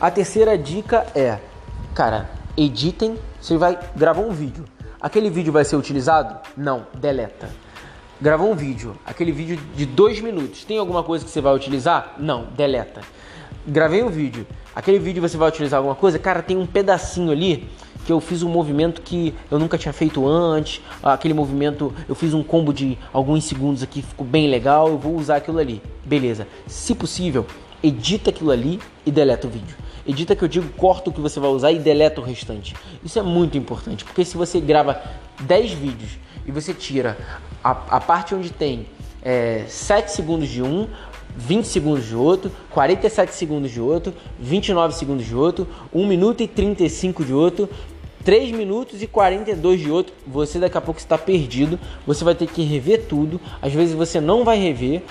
A 0.00 0.10
terceira 0.10 0.58
dica 0.58 1.06
é, 1.14 1.38
cara, 1.94 2.28
editem. 2.56 3.16
Você 3.40 3.56
vai 3.56 3.78
gravar 3.94 4.22
um 4.22 4.32
vídeo. 4.32 4.64
Aquele 5.00 5.30
vídeo 5.30 5.52
vai 5.52 5.64
ser 5.64 5.76
utilizado? 5.76 6.38
Não, 6.56 6.86
deleta. 6.94 7.48
Gravou 8.20 8.50
um 8.50 8.54
vídeo, 8.54 8.96
aquele 9.04 9.30
vídeo 9.30 9.58
de 9.74 9.86
dois 9.86 10.20
minutos. 10.20 10.64
Tem 10.64 10.78
alguma 10.78 11.02
coisa 11.02 11.24
que 11.24 11.30
você 11.30 11.40
vai 11.40 11.54
utilizar? 11.54 12.14
Não, 12.18 12.46
deleta. 12.56 13.02
Gravei 13.66 14.02
um 14.02 14.08
vídeo, 14.08 14.46
aquele 14.74 14.98
vídeo 14.98 15.20
você 15.20 15.36
vai 15.36 15.48
utilizar 15.48 15.78
alguma 15.78 15.94
coisa? 15.94 16.18
Cara, 16.18 16.42
tem 16.42 16.56
um 16.56 16.66
pedacinho 16.66 17.30
ali 17.30 17.68
que 18.06 18.12
eu 18.12 18.20
fiz 18.20 18.44
um 18.44 18.48
movimento 18.48 19.02
que 19.02 19.34
eu 19.50 19.58
nunca 19.58 19.76
tinha 19.76 19.92
feito 19.92 20.26
antes. 20.28 20.80
Aquele 21.02 21.34
movimento, 21.34 21.92
eu 22.08 22.14
fiz 22.14 22.32
um 22.32 22.42
combo 22.42 22.72
de 22.72 22.96
alguns 23.12 23.42
segundos 23.44 23.82
aqui, 23.82 24.00
ficou 24.00 24.24
bem 24.24 24.48
legal. 24.48 24.88
Eu 24.88 24.96
vou 24.96 25.16
usar 25.16 25.36
aquilo 25.36 25.58
ali. 25.58 25.82
Beleza. 26.04 26.46
Se 26.68 26.94
possível, 26.94 27.44
edita 27.82 28.30
aquilo 28.30 28.52
ali 28.52 28.78
e 29.04 29.10
deleta 29.10 29.48
o 29.48 29.50
vídeo. 29.50 29.76
Edita 30.06 30.36
que 30.36 30.44
eu 30.44 30.48
digo, 30.48 30.68
corta 30.76 31.10
o 31.10 31.12
que 31.12 31.20
você 31.20 31.40
vai 31.40 31.50
usar 31.50 31.72
e 31.72 31.80
deleta 31.80 32.20
o 32.20 32.24
restante. 32.24 32.76
Isso 33.04 33.18
é 33.18 33.22
muito 33.22 33.58
importante, 33.58 34.04
porque 34.04 34.24
se 34.24 34.36
você 34.36 34.60
grava 34.60 35.02
10 35.40 35.72
vídeos 35.72 36.12
e 36.46 36.52
você 36.52 36.72
tira 36.72 37.18
a, 37.62 37.70
a 37.70 38.00
parte 38.00 38.32
onde 38.36 38.50
tem 38.50 38.86
é, 39.20 39.64
7 39.66 40.12
segundos 40.12 40.48
de 40.48 40.62
um, 40.62 40.86
20 41.36 41.66
segundos 41.66 42.06
de 42.06 42.16
outro, 42.16 42.50
47 42.70 43.34
segundos 43.34 43.70
de 43.70 43.80
outro, 43.80 44.14
29 44.40 44.94
segundos 44.94 45.26
de 45.26 45.34
outro, 45.34 45.66
1 45.92 46.06
minuto 46.06 46.42
e 46.42 46.48
35 46.48 47.24
de 47.24 47.34
outro, 47.34 47.68
3 48.26 48.50
minutos 48.50 49.02
e 49.02 49.06
42 49.06 49.80
de 49.80 49.88
outro, 49.88 50.12
você 50.26 50.58
daqui 50.58 50.76
a 50.76 50.80
pouco 50.80 50.98
está 50.98 51.16
perdido, 51.16 51.78
você 52.04 52.24
vai 52.24 52.34
ter 52.34 52.48
que 52.48 52.60
rever 52.64 53.04
tudo, 53.06 53.40
às 53.62 53.72
vezes 53.72 53.94
você 53.94 54.20
não 54.20 54.42
vai 54.42 54.58
rever, 54.58 55.04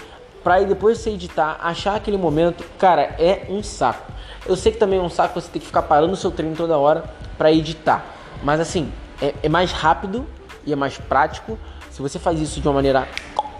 para 0.43 0.61
depois 0.63 0.97
você 0.97 1.11
editar, 1.11 1.57
achar 1.63 1.95
aquele 1.95 2.17
momento, 2.17 2.65
cara, 2.77 3.15
é 3.17 3.45
um 3.47 3.63
saco. 3.63 4.11
Eu 4.45 4.57
sei 4.57 4.73
que 4.73 4.77
também 4.77 4.99
é 4.99 5.01
um 5.01 5.09
saco 5.09 5.39
você 5.39 5.49
ter 5.49 5.59
que 5.59 5.65
ficar 5.65 5.83
parando 5.83 6.11
o 6.11 6.17
seu 6.17 6.29
treino 6.29 6.57
toda 6.57 6.77
hora 6.77 7.05
para 7.37 7.53
editar, 7.53 8.05
mas 8.43 8.59
assim, 8.59 8.91
é, 9.21 9.33
é 9.43 9.47
mais 9.47 9.71
rápido 9.71 10.27
e 10.65 10.73
é 10.73 10.75
mais 10.75 10.97
prático 10.97 11.57
se 11.89 12.01
você 12.01 12.19
faz 12.19 12.41
isso 12.41 12.59
de 12.59 12.67
uma 12.67 12.73
maneira 12.73 13.07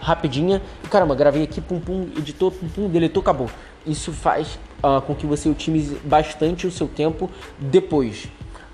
rapidinha 0.02 0.62
e 0.84 0.88
caramba, 0.90 1.16
gravei 1.16 1.44
aqui, 1.44 1.62
pum 1.62 1.80
pum, 1.80 2.10
editou, 2.18 2.52
pum 2.52 2.68
pum, 2.68 2.90
deletou, 2.90 3.22
acabou. 3.22 3.50
Isso 3.88 4.12
faz 4.12 4.60
uh, 4.84 5.02
com 5.02 5.16
que 5.16 5.26
você 5.26 5.48
otimize 5.48 5.96
bastante 6.04 6.68
o 6.68 6.72
seu 6.72 6.90
tempo 6.90 7.32
depois. 7.58 8.28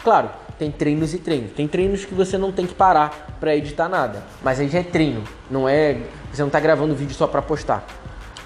Claro, 0.03 0.29
tem 0.57 0.71
treinos 0.71 1.13
e 1.13 1.19
treinos. 1.19 1.51
Tem 1.51 1.67
treinos 1.67 2.05
que 2.05 2.13
você 2.13 2.37
não 2.37 2.51
tem 2.51 2.65
que 2.65 2.73
parar 2.73 3.35
para 3.39 3.55
editar 3.55 3.87
nada, 3.87 4.23
mas 4.43 4.59
aí 4.59 4.67
já 4.67 4.79
é 4.79 4.83
treino, 4.83 5.23
não 5.49 5.67
é. 5.67 6.01
Você 6.31 6.41
não 6.41 6.47
está 6.47 6.59
gravando 6.59 6.95
vídeo 6.95 7.15
só 7.15 7.27
para 7.27 7.41
postar. 7.41 7.85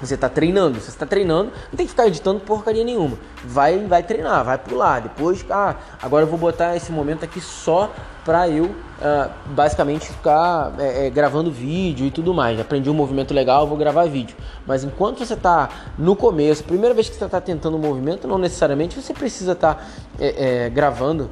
Você 0.01 0.15
está 0.15 0.27
treinando, 0.27 0.79
você 0.79 0.89
está 0.89 1.05
treinando, 1.05 1.51
não 1.71 1.77
tem 1.77 1.85
que 1.85 1.91
ficar 1.91 2.07
editando 2.07 2.41
porcaria 2.41 2.83
nenhuma. 2.83 3.17
Vai, 3.45 3.79
vai 3.79 4.03
treinar, 4.03 4.43
vai 4.43 4.57
pular. 4.57 4.99
Depois, 5.01 5.45
ah, 5.49 5.75
agora 6.01 6.23
eu 6.25 6.29
vou 6.29 6.37
botar 6.37 6.75
esse 6.75 6.91
momento 6.91 7.23
aqui 7.23 7.39
só 7.39 7.93
para 8.25 8.49
eu 8.49 8.65
uh, 8.65 9.31
basicamente 9.51 10.07
ficar 10.07 10.73
é, 10.79 11.05
é, 11.05 11.09
gravando 11.09 11.49
vídeo 11.49 12.07
e 12.07 12.11
tudo 12.11 12.33
mais. 12.33 12.59
Aprendi 12.59 12.89
um 12.89 12.93
movimento 12.93 13.33
legal, 13.33 13.67
vou 13.67 13.77
gravar 13.77 14.05
vídeo. 14.05 14.35
Mas 14.65 14.83
enquanto 14.83 15.23
você 15.23 15.33
está 15.33 15.69
no 15.97 16.15
começo, 16.15 16.63
primeira 16.63 16.93
vez 16.93 17.07
que 17.07 17.15
você 17.15 17.25
está 17.25 17.39
tentando 17.39 17.77
um 17.77 17.79
movimento, 17.79 18.27
não 18.27 18.37
necessariamente 18.37 18.99
você 18.99 19.13
precisa 19.13 19.53
estar 19.53 19.75
tá, 19.75 19.83
é, 20.19 20.65
é, 20.65 20.69
gravando 20.69 21.29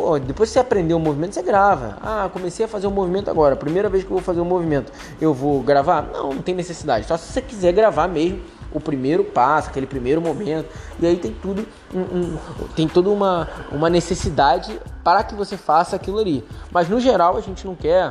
Pô, 0.00 0.18
depois 0.18 0.48
que 0.48 0.54
você 0.54 0.58
aprendeu 0.58 0.96
o 0.96 1.00
movimento, 1.00 1.34
você 1.34 1.42
grava. 1.42 1.98
Ah, 2.00 2.30
comecei 2.32 2.64
a 2.64 2.68
fazer 2.68 2.86
um 2.86 2.90
movimento 2.90 3.30
agora. 3.30 3.54
Primeira 3.54 3.86
vez 3.86 4.02
que 4.02 4.10
eu 4.10 4.14
vou 4.14 4.24
fazer 4.24 4.40
um 4.40 4.46
movimento, 4.46 4.90
eu 5.20 5.34
vou 5.34 5.62
gravar? 5.62 6.08
Não, 6.10 6.32
não 6.32 6.40
tem 6.40 6.54
necessidade. 6.54 7.06
Só 7.06 7.18
se 7.18 7.30
você 7.30 7.42
quiser 7.42 7.74
gravar 7.74 8.08
mesmo 8.08 8.40
o 8.72 8.80
primeiro 8.80 9.24
passo, 9.24 9.68
aquele 9.68 9.86
primeiro 9.86 10.22
momento. 10.22 10.70
E 10.98 11.06
aí 11.06 11.18
tem 11.18 11.32
tudo, 11.34 11.68
um, 11.94 12.00
um, 12.00 12.38
tem 12.74 12.88
toda 12.88 13.10
uma, 13.10 13.46
uma 13.70 13.90
necessidade 13.90 14.80
para 15.04 15.22
que 15.22 15.34
você 15.34 15.58
faça 15.58 15.96
aquilo 15.96 16.18
ali. 16.18 16.42
Mas 16.72 16.88
no 16.88 16.98
geral 16.98 17.36
a 17.36 17.42
gente 17.42 17.66
não 17.66 17.74
quer 17.74 18.10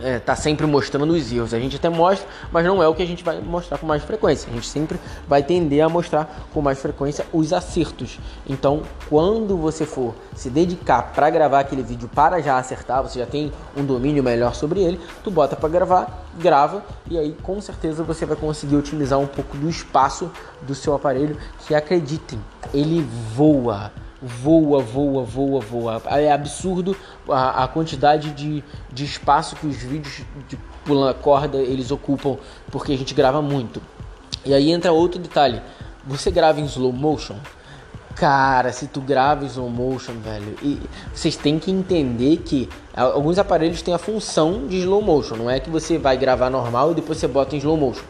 é, 0.00 0.18
tá 0.18 0.36
sempre 0.36 0.66
mostrando 0.66 1.12
os 1.12 1.32
erros. 1.32 1.54
A 1.54 1.58
gente 1.58 1.76
até 1.76 1.88
mostra, 1.88 2.28
mas 2.52 2.64
não 2.64 2.82
é 2.82 2.88
o 2.88 2.94
que 2.94 3.02
a 3.02 3.06
gente 3.06 3.24
vai 3.24 3.40
mostrar 3.40 3.78
com 3.78 3.86
mais 3.86 4.02
frequência. 4.02 4.48
A 4.50 4.54
gente 4.54 4.68
sempre 4.68 4.98
vai 5.26 5.42
tender 5.42 5.84
a 5.84 5.88
mostrar 5.88 6.48
com 6.52 6.60
mais 6.60 6.78
frequência 6.78 7.26
os 7.32 7.52
acertos. 7.52 8.18
Então, 8.48 8.82
quando 9.08 9.56
você 9.56 9.84
for 9.84 10.14
se 10.34 10.50
dedicar 10.50 11.12
para 11.12 11.30
gravar 11.30 11.60
aquele 11.60 11.82
vídeo 11.82 12.08
para 12.14 12.40
já 12.40 12.58
acertar, 12.58 13.02
você 13.02 13.18
já 13.18 13.26
tem 13.26 13.52
um 13.76 13.84
domínio 13.84 14.22
melhor 14.22 14.54
sobre 14.54 14.80
ele, 14.82 15.00
tu 15.24 15.30
bota 15.30 15.56
para 15.56 15.68
gravar, 15.68 16.26
grava 16.38 16.84
e 17.10 17.18
aí 17.18 17.36
com 17.42 17.60
certeza 17.60 18.02
você 18.02 18.24
vai 18.24 18.36
conseguir 18.36 18.76
otimizar 18.76 19.18
um 19.18 19.26
pouco 19.26 19.56
do 19.56 19.68
espaço 19.68 20.30
do 20.62 20.74
seu 20.74 20.94
aparelho, 20.94 21.36
que 21.66 21.74
acreditem, 21.74 22.38
ele 22.72 23.06
voa 23.34 23.90
voa, 24.20 24.80
voa, 24.80 25.22
voa, 25.22 25.60
voa. 25.60 26.02
É 26.06 26.32
absurdo 26.32 26.96
a, 27.28 27.64
a 27.64 27.68
quantidade 27.68 28.30
de, 28.32 28.62
de 28.92 29.04
espaço 29.04 29.56
que 29.56 29.66
os 29.66 29.76
vídeos 29.76 30.22
de 30.48 30.56
pula 30.84 31.14
corda 31.14 31.58
eles 31.58 31.90
ocupam, 31.90 32.36
porque 32.70 32.92
a 32.92 32.98
gente 32.98 33.14
grava 33.14 33.40
muito. 33.40 33.80
E 34.44 34.52
aí 34.52 34.70
entra 34.70 34.92
outro 34.92 35.20
detalhe. 35.20 35.60
Você 36.06 36.30
grava 36.30 36.60
em 36.60 36.64
slow 36.64 36.92
motion? 36.92 37.36
Cara, 38.14 38.72
se 38.72 38.88
tu 38.88 39.00
grava 39.00 39.44
em 39.44 39.46
slow 39.46 39.70
motion, 39.70 40.14
velho, 40.14 40.56
e 40.60 40.80
vocês 41.14 41.36
têm 41.36 41.58
que 41.58 41.70
entender 41.70 42.38
que 42.38 42.68
alguns 42.96 43.38
aparelhos 43.38 43.80
têm 43.80 43.94
a 43.94 43.98
função 43.98 44.66
de 44.66 44.78
slow 44.78 45.00
motion, 45.00 45.36
não 45.36 45.48
é 45.48 45.60
que 45.60 45.70
você 45.70 45.98
vai 45.98 46.16
gravar 46.16 46.50
normal 46.50 46.90
e 46.90 46.94
depois 46.96 47.18
você 47.18 47.28
bota 47.28 47.54
em 47.54 47.58
slow 47.58 47.76
motion. 47.76 48.04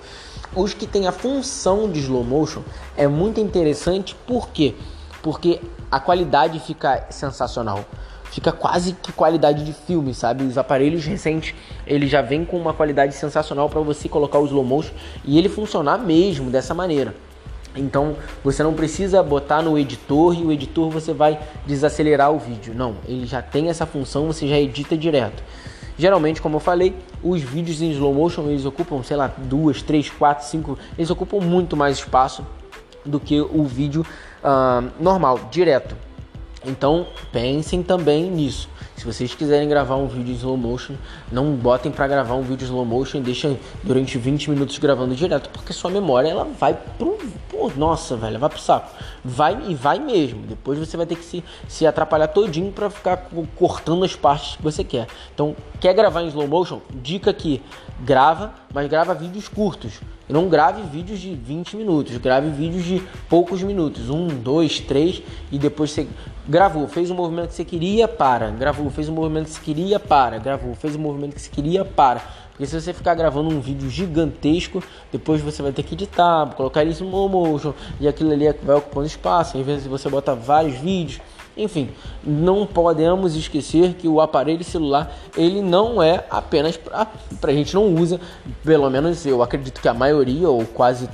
Os 0.56 0.72
que 0.72 0.86
têm 0.86 1.06
a 1.06 1.12
função 1.12 1.90
de 1.90 2.00
slow 2.00 2.24
motion 2.24 2.62
é 2.96 3.06
muito 3.06 3.38
interessante 3.38 4.16
porque 4.26 4.74
porque 5.20 5.60
a 5.90 5.98
qualidade 5.98 6.60
fica 6.60 7.06
sensacional. 7.10 7.84
Fica 8.30 8.52
quase 8.52 8.92
que 8.92 9.10
qualidade 9.10 9.64
de 9.64 9.72
filme, 9.72 10.12
sabe? 10.12 10.44
Os 10.44 10.58
aparelhos 10.58 11.04
recentes, 11.04 11.54
ele 11.86 12.06
já 12.06 12.20
vem 12.20 12.44
com 12.44 12.58
uma 12.58 12.74
qualidade 12.74 13.14
sensacional 13.14 13.70
para 13.70 13.80
você 13.80 14.08
colocar 14.08 14.38
o 14.38 14.44
slow 14.44 14.64
motion 14.64 14.92
e 15.24 15.38
ele 15.38 15.48
funcionar 15.48 15.98
mesmo 15.98 16.50
dessa 16.50 16.74
maneira. 16.74 17.14
Então, 17.74 18.16
você 18.44 18.62
não 18.62 18.74
precisa 18.74 19.22
botar 19.22 19.62
no 19.62 19.78
editor 19.78 20.34
e 20.34 20.44
o 20.44 20.52
editor 20.52 20.90
você 20.90 21.12
vai 21.12 21.38
desacelerar 21.66 22.30
o 22.30 22.38
vídeo. 22.38 22.74
Não, 22.74 22.96
ele 23.06 23.26
já 23.26 23.40
tem 23.40 23.68
essa 23.68 23.86
função, 23.86 24.26
você 24.26 24.46
já 24.46 24.58
edita 24.58 24.96
direto. 24.96 25.42
Geralmente, 25.96 26.40
como 26.40 26.56
eu 26.56 26.60
falei, 26.60 26.94
os 27.22 27.40
vídeos 27.40 27.80
em 27.80 27.90
slow 27.90 28.14
motion 28.14 28.42
eles 28.42 28.64
ocupam, 28.64 29.02
sei 29.02 29.16
lá, 29.16 29.32
duas, 29.36 29.82
três, 29.82 30.08
quatro, 30.10 30.46
cinco, 30.46 30.78
eles 30.96 31.10
ocupam 31.10 31.40
muito 31.40 31.76
mais 31.76 31.98
espaço 31.98 32.44
do 33.08 33.18
que 33.18 33.40
o 33.40 33.64
vídeo 33.64 34.06
uh, 34.42 34.88
normal, 35.00 35.48
direto. 35.50 35.96
Então 36.64 37.06
pensem 37.32 37.82
também 37.82 38.30
nisso. 38.30 38.68
Se 38.96 39.04
vocês 39.04 39.32
quiserem 39.32 39.68
gravar 39.68 39.94
um 39.94 40.08
vídeo 40.08 40.32
em 40.32 40.36
slow 40.36 40.56
motion, 40.56 40.94
não 41.30 41.52
botem 41.52 41.90
para 41.90 42.08
gravar 42.08 42.34
um 42.34 42.42
vídeo 42.42 42.64
em 42.64 42.66
slow 42.66 42.84
motion 42.84 43.18
e 43.18 43.20
deixem 43.20 43.58
durante 43.84 44.18
20 44.18 44.50
minutos 44.50 44.76
gravando 44.78 45.14
direto, 45.14 45.50
porque 45.50 45.72
sua 45.72 45.88
memória 45.88 46.28
ela 46.28 46.44
vai 46.44 46.74
pro, 46.74 47.16
nossa, 47.76 48.16
velho, 48.16 48.40
vai 48.40 48.48
pro 48.50 48.58
saco. 48.58 48.90
Vai 49.24 49.56
e 49.68 49.74
vai 49.74 50.00
mesmo. 50.00 50.42
Depois 50.42 50.78
você 50.78 50.96
vai 50.96 51.06
ter 51.06 51.14
que 51.14 51.24
se, 51.24 51.44
se 51.68 51.86
atrapalhar 51.86 52.28
todinho 52.28 52.72
para 52.72 52.90
ficar 52.90 53.28
cortando 53.54 54.04
as 54.04 54.16
partes 54.16 54.56
que 54.56 54.62
você 54.62 54.82
quer. 54.82 55.06
Então, 55.32 55.54
quer 55.80 55.94
gravar 55.94 56.22
em 56.22 56.28
slow 56.28 56.48
motion? 56.48 56.80
Dica 56.90 57.30
aqui, 57.30 57.62
grava, 58.00 58.52
mas 58.72 58.88
grava 58.88 59.14
vídeos 59.14 59.48
curtos. 59.48 60.00
Não 60.28 60.48
grave 60.48 60.82
vídeos 60.82 61.18
de 61.20 61.34
20 61.34 61.76
minutos, 61.76 62.16
grave 62.18 62.50
vídeos 62.50 62.84
de 62.84 63.02
poucos 63.28 63.62
minutos, 63.62 64.10
um, 64.10 64.26
dois, 64.26 64.78
três, 64.78 65.22
e 65.50 65.58
depois 65.58 65.90
você 65.90 66.06
gravou, 66.46 66.86
fez 66.86 67.10
o 67.10 67.14
movimento 67.14 67.48
que 67.48 67.54
você 67.54 67.64
queria, 67.64 68.06
para, 68.06 68.50
gravou, 68.50 68.90
fez 68.90 69.08
o 69.08 69.12
movimento 69.12 69.46
que 69.46 69.52
você 69.52 69.60
queria, 69.60 69.98
para, 69.98 70.38
gravou, 70.38 70.74
fez 70.74 70.94
o 70.94 70.98
movimento 70.98 71.34
que 71.34 71.40
você 71.40 71.50
queria, 71.50 71.84
para. 71.84 72.20
Porque 72.50 72.66
se 72.66 72.78
você 72.78 72.92
ficar 72.92 73.14
gravando 73.14 73.48
um 73.48 73.60
vídeo 73.60 73.88
gigantesco, 73.88 74.82
depois 75.12 75.40
você 75.40 75.62
vai 75.62 75.72
ter 75.72 75.82
que 75.82 75.94
editar, 75.94 76.46
colocar 76.56 76.84
isso 76.84 77.04
no 77.04 77.28
motion, 77.28 77.72
e 77.98 78.06
aquilo 78.06 78.32
ali 78.32 78.52
vai 78.62 78.76
ocupando 78.76 79.06
espaço. 79.06 79.56
Às 79.56 79.64
vezes 79.64 79.86
você 79.86 80.10
bota 80.10 80.34
vários 80.34 80.76
vídeos 80.76 81.20
enfim, 81.58 81.90
não 82.24 82.64
podemos 82.66 83.34
esquecer 83.34 83.94
que 83.94 84.08
o 84.08 84.20
aparelho 84.20 84.64
celular 84.64 85.12
ele 85.36 85.60
não 85.60 86.02
é 86.02 86.24
apenas 86.30 86.76
para 86.76 87.50
a 87.50 87.52
gente 87.52 87.74
não 87.74 87.94
usa, 87.94 88.20
pelo 88.64 88.88
menos 88.88 89.26
eu 89.26 89.42
acredito 89.42 89.80
que 89.80 89.88
a 89.88 89.94
maioria 89.94 90.48
ou 90.48 90.64
quase 90.64 91.08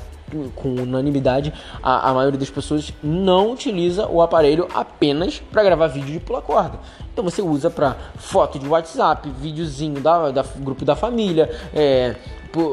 com 0.55 0.75
unanimidade, 0.75 1.53
a, 1.83 2.11
a 2.11 2.15
maioria 2.15 2.39
das 2.39 2.51
pessoas 2.51 2.93
não 3.03 3.53
utiliza 3.53 4.09
o 4.09 4.21
aparelho 4.21 4.69
apenas 4.75 5.41
para 5.53 5.63
gravar 5.63 5.87
vídeo 5.89 6.13
de 6.13 6.21
pula 6.21 6.43
corda. 6.43 6.79
Então 7.15 7.23
você 7.23 7.41
usa 7.41 7.71
para 7.71 7.97
foto 8.17 8.59
de 8.59 8.67
WhatsApp, 8.67 9.31
videozinho 9.41 10.01
da, 10.01 10.33
da 10.33 10.45
grupo 10.59 10.85
da 10.85 10.97
família, 10.97 11.49
é, 11.73 12.17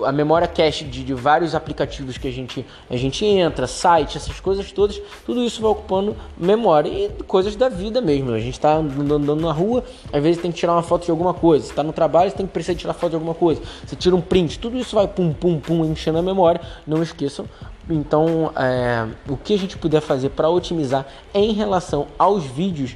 a 0.04 0.12
memória 0.12 0.48
cache 0.48 0.84
de, 0.84 1.04
de, 1.04 1.14
vários 1.14 1.54
aplicativos 1.54 2.18
que 2.18 2.28
a 2.28 2.32
gente, 2.32 2.66
a 2.90 2.98
gente 2.98 3.24
entra, 3.24 3.68
site, 3.68 4.18
essas 4.18 4.40
coisas 4.40 4.72
todas, 4.72 5.00
tudo 5.28 5.44
isso 5.44 5.62
vai 5.62 5.70
ocupando 5.70 6.16
memória 6.36 6.90
e 6.90 7.24
coisas 7.24 7.56
da 7.56 7.70
vida 7.70 8.02
mesmo. 8.02 8.32
A 8.32 8.40
gente 8.40 8.54
está 8.54 8.74
andando 8.78 9.36
na 9.36 9.52
rua, 9.52 9.84
às 10.12 10.24
vezes 10.24 10.42
tem 10.42 10.52
que 10.52 10.58
tirar 10.58 10.74
uma 10.74 10.84
foto 10.84 11.06
de 11.06 11.12
alguma 11.12 11.36
coisa. 11.36 11.68
Está 11.68 11.84
no 11.84 11.94
trabalho, 11.94 12.32
você 12.32 12.38
tem 12.38 12.48
que 12.48 12.52
precisar 12.52 12.76
tirar 12.76 12.94
foto 12.94 13.12
de 13.12 13.16
alguma 13.18 13.36
coisa. 13.36 13.62
Você 13.86 13.96
tira 13.96 14.16
um 14.16 14.22
print, 14.22 14.58
tudo 14.58 14.76
isso 14.76 14.96
vai 14.96 15.08
pum, 15.08 15.32
pum, 15.34 15.60
pum, 15.60 15.86
enchendo 15.86 16.18
a 16.18 16.24
memória. 16.24 16.62
Não 16.88 17.04
esqueçam. 17.04 17.46
Então, 17.90 18.52
é, 18.56 19.08
o 19.28 19.38
que 19.38 19.54
a 19.54 19.58
gente 19.58 19.78
puder 19.78 20.02
fazer 20.02 20.30
para 20.30 20.50
otimizar 20.50 21.06
em 21.34 21.54
relação 21.54 22.08
aos 22.18 22.44
vídeos, 22.46 22.96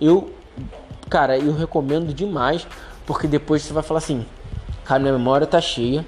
eu, 0.00 0.30
cara, 1.08 1.38
eu 1.38 1.54
recomendo 1.54 2.12
demais, 2.12 2.66
porque 3.06 3.26
depois 3.26 3.62
você 3.62 3.72
vai 3.72 3.82
falar 3.82 3.98
assim, 3.98 4.26
cara, 4.84 5.00
minha 5.00 5.12
memória 5.12 5.46
tá 5.46 5.60
cheia 5.60 6.04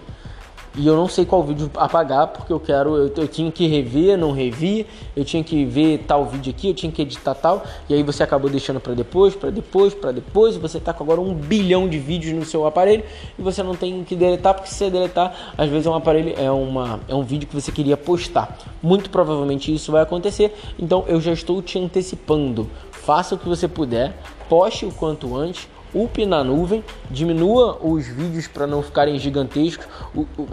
e 0.79 0.87
eu 0.87 0.97
não 0.97 1.09
sei 1.09 1.25
qual 1.25 1.43
vídeo 1.43 1.69
apagar 1.75 2.29
porque 2.29 2.53
eu 2.53 2.61
quero, 2.61 2.97
eu, 2.97 3.13
eu, 3.17 3.27
tinha 3.27 3.51
que 3.51 3.67
rever, 3.67 4.17
não 4.17 4.31
revi, 4.31 4.87
eu 5.17 5.25
tinha 5.25 5.43
que 5.43 5.65
ver 5.65 6.05
tal 6.07 6.25
vídeo 6.27 6.51
aqui, 6.51 6.69
eu 6.69 6.75
tinha 6.75 6.93
que 6.93 7.03
editar 7.03 7.35
tal, 7.35 7.65
e 7.89 7.95
aí 7.95 8.03
você 8.03 8.23
acabou 8.23 8.49
deixando 8.49 8.79
para 8.79 8.95
depois, 8.95 9.35
para 9.35 9.51
depois, 9.51 9.93
para 9.93 10.13
depois, 10.13 10.55
e 10.55 10.59
você 10.59 10.79
tá 10.79 10.93
com 10.93 11.03
agora 11.03 11.21
um 11.21 11.35
bilhão 11.35 11.89
de 11.89 11.99
vídeos 11.99 12.33
no 12.33 12.45
seu 12.45 12.65
aparelho 12.65 13.03
e 13.37 13.43
você 13.43 13.61
não 13.63 13.75
tem 13.75 14.05
que 14.05 14.15
deletar 14.15 14.55
porque 14.55 14.69
se 14.69 14.77
você 14.77 14.91
deletar, 14.91 15.53
às 15.59 15.69
vezes 15.69 15.87
é 15.87 15.91
um 15.91 15.95
aparelho, 15.95 16.35
é 16.39 16.51
uma 16.51 17.01
é 17.09 17.15
um 17.15 17.25
vídeo 17.25 17.49
que 17.49 17.55
você 17.55 17.73
queria 17.73 17.97
postar. 17.97 18.57
Muito 18.81 19.11
provavelmente 19.11 19.75
isso 19.75 19.91
vai 19.91 20.03
acontecer, 20.03 20.55
então 20.79 21.05
eu 21.09 21.21
já 21.21 21.33
estou 21.33 21.61
te 21.61 21.77
antecipando. 21.79 22.71
Faça 23.09 23.37
o 23.37 23.39
que 23.39 23.49
você 23.49 23.67
puder, 23.67 24.15
poste 24.51 24.85
o 24.85 24.93
quanto 24.93 25.35
antes 25.35 25.67
upe 25.95 26.27
na 26.27 26.45
nuvem, 26.45 26.85
diminua 27.11 27.79
os 27.83 28.07
vídeos 28.07 28.47
para 28.47 28.67
não 28.67 28.83
ficarem 28.83 29.19
gigantescos, 29.19 29.87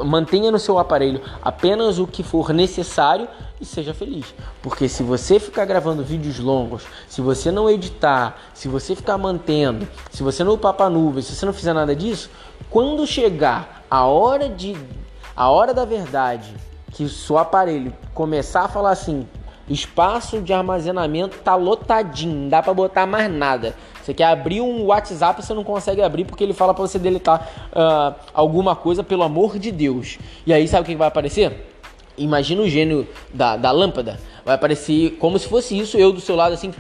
mantenha 0.06 0.50
no 0.50 0.58
seu 0.58 0.80
aparelho 0.80 1.22
apenas 1.42 2.00
o 2.00 2.08
que 2.08 2.24
for 2.24 2.54
necessário 2.54 3.28
e 3.60 3.66
seja 3.66 3.94
feliz. 3.94 4.34
Porque 4.64 4.88
se 4.88 5.04
você 5.04 5.38
ficar 5.38 5.66
gravando 5.66 6.02
vídeos 6.02 6.40
longos, 6.40 6.84
se 7.10 7.20
você 7.20 7.52
não 7.52 7.70
editar, 7.70 8.38
se 8.54 8.70
você 8.70 8.96
ficar 8.96 9.18
mantendo, 9.18 9.86
se 10.10 10.24
você 10.24 10.42
não 10.42 10.54
upar 10.54 10.76
para 10.76 10.90
nuvem, 10.90 11.22
se 11.22 11.36
você 11.36 11.46
não 11.46 11.52
fizer 11.52 11.74
nada 11.74 11.94
disso, 11.94 12.30
quando 12.70 13.06
chegar 13.06 13.84
a 13.92 14.06
hora 14.06 14.48
de 14.48 14.78
a 15.36 15.50
hora 15.50 15.74
da 15.74 15.84
verdade, 15.84 16.56
que 16.94 17.04
o 17.04 17.10
seu 17.10 17.38
aparelho 17.38 17.94
começar 18.14 18.62
a 18.62 18.70
falar 18.70 18.92
assim, 18.92 19.28
espaço 19.70 20.42
de 20.42 20.54
armazenamento 20.54 21.38
tá 21.40 21.56
lotadinho, 21.56 22.36
não 22.36 22.50
dá 22.50 22.62
para 22.62 22.74
botar 22.74 23.06
mais 23.06 23.32
nada. 23.32 23.76
Você 24.04 24.14
quer 24.14 24.26
abrir 24.26 24.62
um 24.62 24.86
WhatsApp, 24.86 25.44
você 25.44 25.54
não 25.54 25.64
consegue 25.64 26.02
abrir 26.02 26.26
porque 26.26 26.44
ele 26.44 26.54
fala 26.54 26.74
para 26.74 26.86
você 26.86 27.00
deletar 27.00 27.50
uh, 27.72 28.16
alguma 28.34 28.76
coisa, 28.76 29.04
pelo 29.04 29.24
amor 29.24 29.58
de 29.58 29.72
Deus. 29.72 30.20
E 30.46 30.54
aí, 30.54 30.68
sabe 30.68 30.84
o 30.84 30.86
que 30.86 30.96
vai 30.96 31.08
aparecer? 31.08 31.68
Imagina 32.18 32.62
o 32.62 32.70
gênio 32.70 33.08
da, 33.34 33.58
da 33.58 33.72
lâmpada. 33.72 34.20
Vai 34.46 34.56
aparecer 34.56 35.18
como 35.20 35.40
se 35.40 35.48
fosse 35.48 35.78
isso, 35.78 35.98
eu 35.98 36.12
do 36.12 36.22
seu 36.22 36.36
lado 36.36 36.54
assim, 36.54 36.72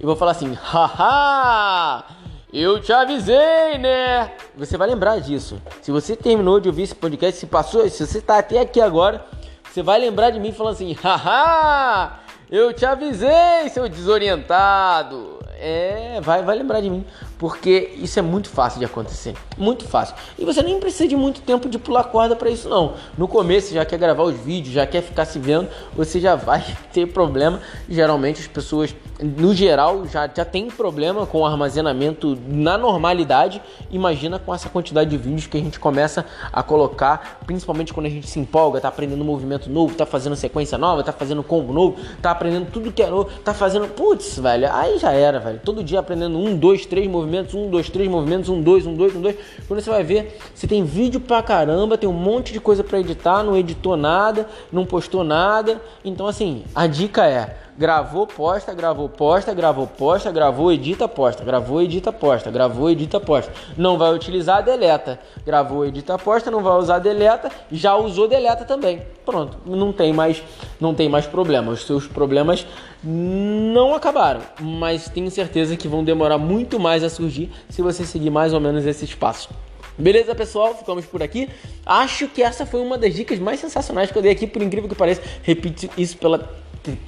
e 0.00 0.06
vou 0.06 0.16
falar 0.16 0.32
assim: 0.32 0.52
haha! 0.54 2.04
Eu 2.50 2.80
te 2.80 2.90
avisei, 2.92 3.76
né? 3.78 4.32
Você 4.56 4.78
vai 4.78 4.88
lembrar 4.88 5.18
disso. 5.18 5.60
Se 5.82 5.90
você 5.90 6.16
terminou 6.16 6.58
de 6.58 6.68
ouvir 6.68 6.84
esse 6.84 6.94
podcast, 6.94 7.38
se 7.38 7.46
passou, 7.46 7.86
se 7.90 8.06
você 8.06 8.18
está 8.18 8.38
até 8.38 8.58
aqui 8.58 8.80
agora, 8.80 9.26
você 9.70 9.82
vai 9.82 9.98
lembrar 9.98 10.30
de 10.30 10.40
mim 10.40 10.52
falando 10.52 10.74
assim: 10.74 10.92
haha! 10.94 12.20
Eu 12.50 12.72
te 12.72 12.86
avisei, 12.86 13.68
seu 13.70 13.88
desorientado. 13.88 15.38
É, 15.60 16.20
vai, 16.22 16.42
vai 16.42 16.56
lembrar 16.56 16.80
de 16.80 16.88
mim 16.88 17.04
porque 17.38 17.92
isso 17.96 18.18
é 18.18 18.22
muito 18.22 18.48
fácil 18.48 18.80
de 18.80 18.84
acontecer, 18.84 19.34
muito 19.56 19.84
fácil. 19.84 20.16
E 20.36 20.44
você 20.44 20.60
nem 20.62 20.80
precisa 20.80 21.08
de 21.08 21.16
muito 21.16 21.40
tempo 21.40 21.68
de 21.68 21.78
pular 21.78 22.04
corda 22.04 22.34
para 22.34 22.50
isso 22.50 22.68
não. 22.68 22.94
No 23.16 23.28
começo 23.28 23.72
já 23.72 23.84
quer 23.84 23.98
gravar 23.98 24.24
os 24.24 24.36
vídeos, 24.36 24.74
já 24.74 24.84
quer 24.86 25.02
ficar 25.02 25.24
se 25.24 25.38
vendo, 25.38 25.68
você 25.94 26.20
já 26.20 26.34
vai 26.34 26.64
ter 26.92 27.06
problema. 27.06 27.60
Geralmente 27.88 28.40
as 28.40 28.48
pessoas, 28.48 28.94
no 29.20 29.54
geral, 29.54 30.04
já 30.06 30.28
já 30.34 30.44
tem 30.44 30.68
problema 30.68 31.26
com 31.26 31.40
o 31.40 31.46
armazenamento 31.46 32.36
na 32.48 32.76
normalidade. 32.76 33.62
Imagina 33.90 34.38
com 34.38 34.52
essa 34.52 34.68
quantidade 34.68 35.08
de 35.08 35.16
vídeos 35.16 35.46
que 35.46 35.56
a 35.56 35.60
gente 35.60 35.78
começa 35.78 36.26
a 36.52 36.62
colocar, 36.62 37.40
principalmente 37.46 37.94
quando 37.94 38.06
a 38.06 38.10
gente 38.10 38.26
se 38.26 38.40
empolga, 38.40 38.80
tá 38.80 38.88
aprendendo 38.88 39.22
um 39.22 39.26
movimento 39.26 39.70
novo, 39.70 39.94
tá 39.94 40.04
fazendo 40.04 40.34
sequência 40.34 40.76
nova, 40.76 41.04
tá 41.04 41.12
fazendo 41.12 41.42
combo 41.44 41.72
novo, 41.72 41.96
tá 42.20 42.32
aprendendo 42.32 42.68
tudo 42.70 42.90
que 42.90 43.02
é 43.02 43.06
novo, 43.06 43.30
tá 43.44 43.54
fazendo, 43.54 43.86
putz, 43.88 44.38
velho, 44.38 44.68
aí 44.72 44.98
já 44.98 45.12
era, 45.12 45.38
velho. 45.38 45.60
Todo 45.64 45.84
dia 45.84 46.00
aprendendo 46.00 46.36
um, 46.36 46.56
dois, 46.56 46.84
três 46.84 47.08
movimentos 47.08 47.27
movimentos, 47.28 47.54
um, 47.54 47.68
dois, 47.68 47.90
três 47.90 48.10
movimentos, 48.10 48.48
um, 48.48 48.60
dois, 48.60 48.86
um, 48.86 48.94
dois, 48.94 49.14
um, 49.14 49.20
dois. 49.20 49.36
Quando 49.68 49.80
você 49.80 49.90
vai 49.90 50.02
ver, 50.02 50.38
você 50.54 50.66
tem 50.66 50.82
vídeo 50.84 51.20
pra 51.20 51.42
caramba, 51.42 51.98
tem 51.98 52.08
um 52.08 52.12
monte 52.12 52.52
de 52.52 52.58
coisa 52.58 52.82
para 52.82 52.98
editar, 52.98 53.42
não 53.42 53.56
editou 53.56 53.96
nada, 53.96 54.48
não 54.72 54.86
postou 54.86 55.22
nada. 55.22 55.80
Então, 56.04 56.26
assim, 56.26 56.64
a 56.74 56.86
dica 56.86 57.26
é 57.26 57.56
Gravou, 57.78 58.26
posta, 58.26 58.74
gravou, 58.74 59.08
posta, 59.08 59.54
gravou, 59.54 59.86
posta, 59.86 60.32
gravou, 60.32 60.72
edita, 60.72 61.06
posta, 61.06 61.44
gravou, 61.44 61.80
edita, 61.80 62.12
posta, 62.12 62.50
gravou, 62.50 62.90
edita, 62.90 63.20
posta. 63.20 63.52
Não 63.76 63.96
vai 63.96 64.12
utilizar, 64.12 64.64
deleta. 64.64 65.20
Gravou, 65.46 65.86
edita, 65.86 66.18
posta, 66.18 66.50
não 66.50 66.60
vai 66.60 66.76
usar, 66.76 66.98
deleta. 66.98 67.52
Já 67.70 67.94
usou, 67.94 68.26
deleta 68.26 68.64
também. 68.64 69.02
Pronto, 69.24 69.58
não 69.64 69.92
tem 69.92 70.12
mais, 70.12 70.42
não 70.80 70.92
tem 70.92 71.08
mais 71.08 71.24
problema. 71.24 71.70
Os 71.70 71.86
seus 71.86 72.04
problemas 72.04 72.66
não 73.00 73.94
acabaram, 73.94 74.40
mas 74.60 75.08
tenho 75.08 75.30
certeza 75.30 75.76
que 75.76 75.86
vão 75.86 76.02
demorar 76.02 76.36
muito 76.36 76.80
mais 76.80 77.04
a 77.04 77.08
surgir 77.08 77.48
se 77.68 77.80
você 77.80 78.04
seguir 78.04 78.30
mais 78.30 78.52
ou 78.52 78.58
menos 78.58 78.84
esse 78.86 79.04
espaço. 79.04 79.50
Beleza, 79.96 80.34
pessoal? 80.34 80.74
Ficamos 80.74 81.06
por 81.06 81.22
aqui. 81.22 81.48
Acho 81.86 82.26
que 82.26 82.42
essa 82.42 82.66
foi 82.66 82.80
uma 82.80 82.98
das 82.98 83.14
dicas 83.14 83.38
mais 83.38 83.60
sensacionais 83.60 84.10
que 84.10 84.18
eu 84.18 84.22
dei 84.22 84.32
aqui, 84.32 84.48
por 84.48 84.62
incrível 84.62 84.88
que 84.88 84.96
pareça. 84.96 85.22
Repito 85.44 85.88
isso 85.96 86.16
pela 86.18 86.48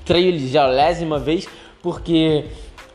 trilhésima 0.05 1.19
vez, 1.19 1.49
porque, 1.83 2.45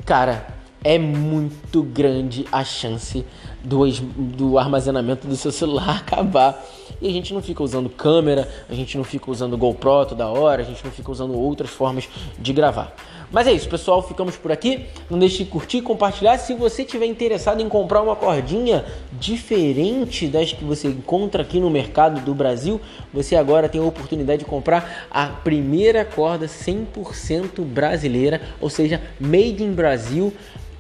cara, 0.06 0.48
é 0.84 1.00
muito 1.00 1.82
grande 1.82 2.46
a 2.52 2.64
chance 2.64 3.26
do, 3.64 3.90
do 3.90 4.60
armazenamento 4.60 5.28
do 5.28 5.36
seu 5.36 5.52
celular 5.52 5.98
acabar. 6.06 6.64
E 7.02 7.08
a 7.08 7.12
gente 7.12 7.34
não 7.34 7.42
fica 7.42 7.64
usando 7.64 7.90
câmera, 7.90 8.48
a 8.70 8.74
gente 8.74 8.96
não 8.96 9.04
fica 9.04 9.30
usando 9.30 9.58
GoPro 9.58 10.06
toda 10.06 10.28
hora, 10.28 10.62
a 10.62 10.66
gente 10.66 10.86
não 10.86 10.92
fica 10.92 11.12
usando 11.12 11.34
outras 11.34 11.70
formas 11.70 12.08
de 12.38 12.54
gravar. 12.54 12.94
Mas 13.32 13.48
é 13.48 13.52
isso, 13.52 13.68
pessoal. 13.68 14.02
Ficamos 14.02 14.36
por 14.38 14.52
aqui. 14.52 14.86
Não 15.10 15.20
deixe 15.20 15.44
de 15.44 15.50
curtir, 15.50 15.82
compartilhar. 15.82 16.38
Se 16.38 16.54
você 16.54 16.84
tiver 16.84 17.06
interessado 17.06 17.62
em 17.62 17.70
comprar 17.70 18.02
uma 18.02 18.16
cordinha 18.16 18.86
diferente 19.14 20.28
das 20.28 20.54
que 20.54 20.64
você 20.64 20.88
encontra 20.88 21.42
aqui 21.42 21.60
no 21.60 21.70
mercado 21.70 22.22
do 22.22 22.34
Brasil, 22.34 22.80
você 23.14 23.36
agora 23.36 23.70
tem 23.70 23.82
a 23.82 23.86
oportunidade 23.86 24.40
de 24.40 24.46
comprar 24.46 25.08
a 25.10 25.28
primeira 25.28 26.06
corda 26.06 26.46
100% 26.46 27.62
brasileira, 27.62 28.42
ou 28.62 28.70
seja, 28.70 29.02
made 29.20 29.64
in 29.64 29.74
Brasil 29.74 30.34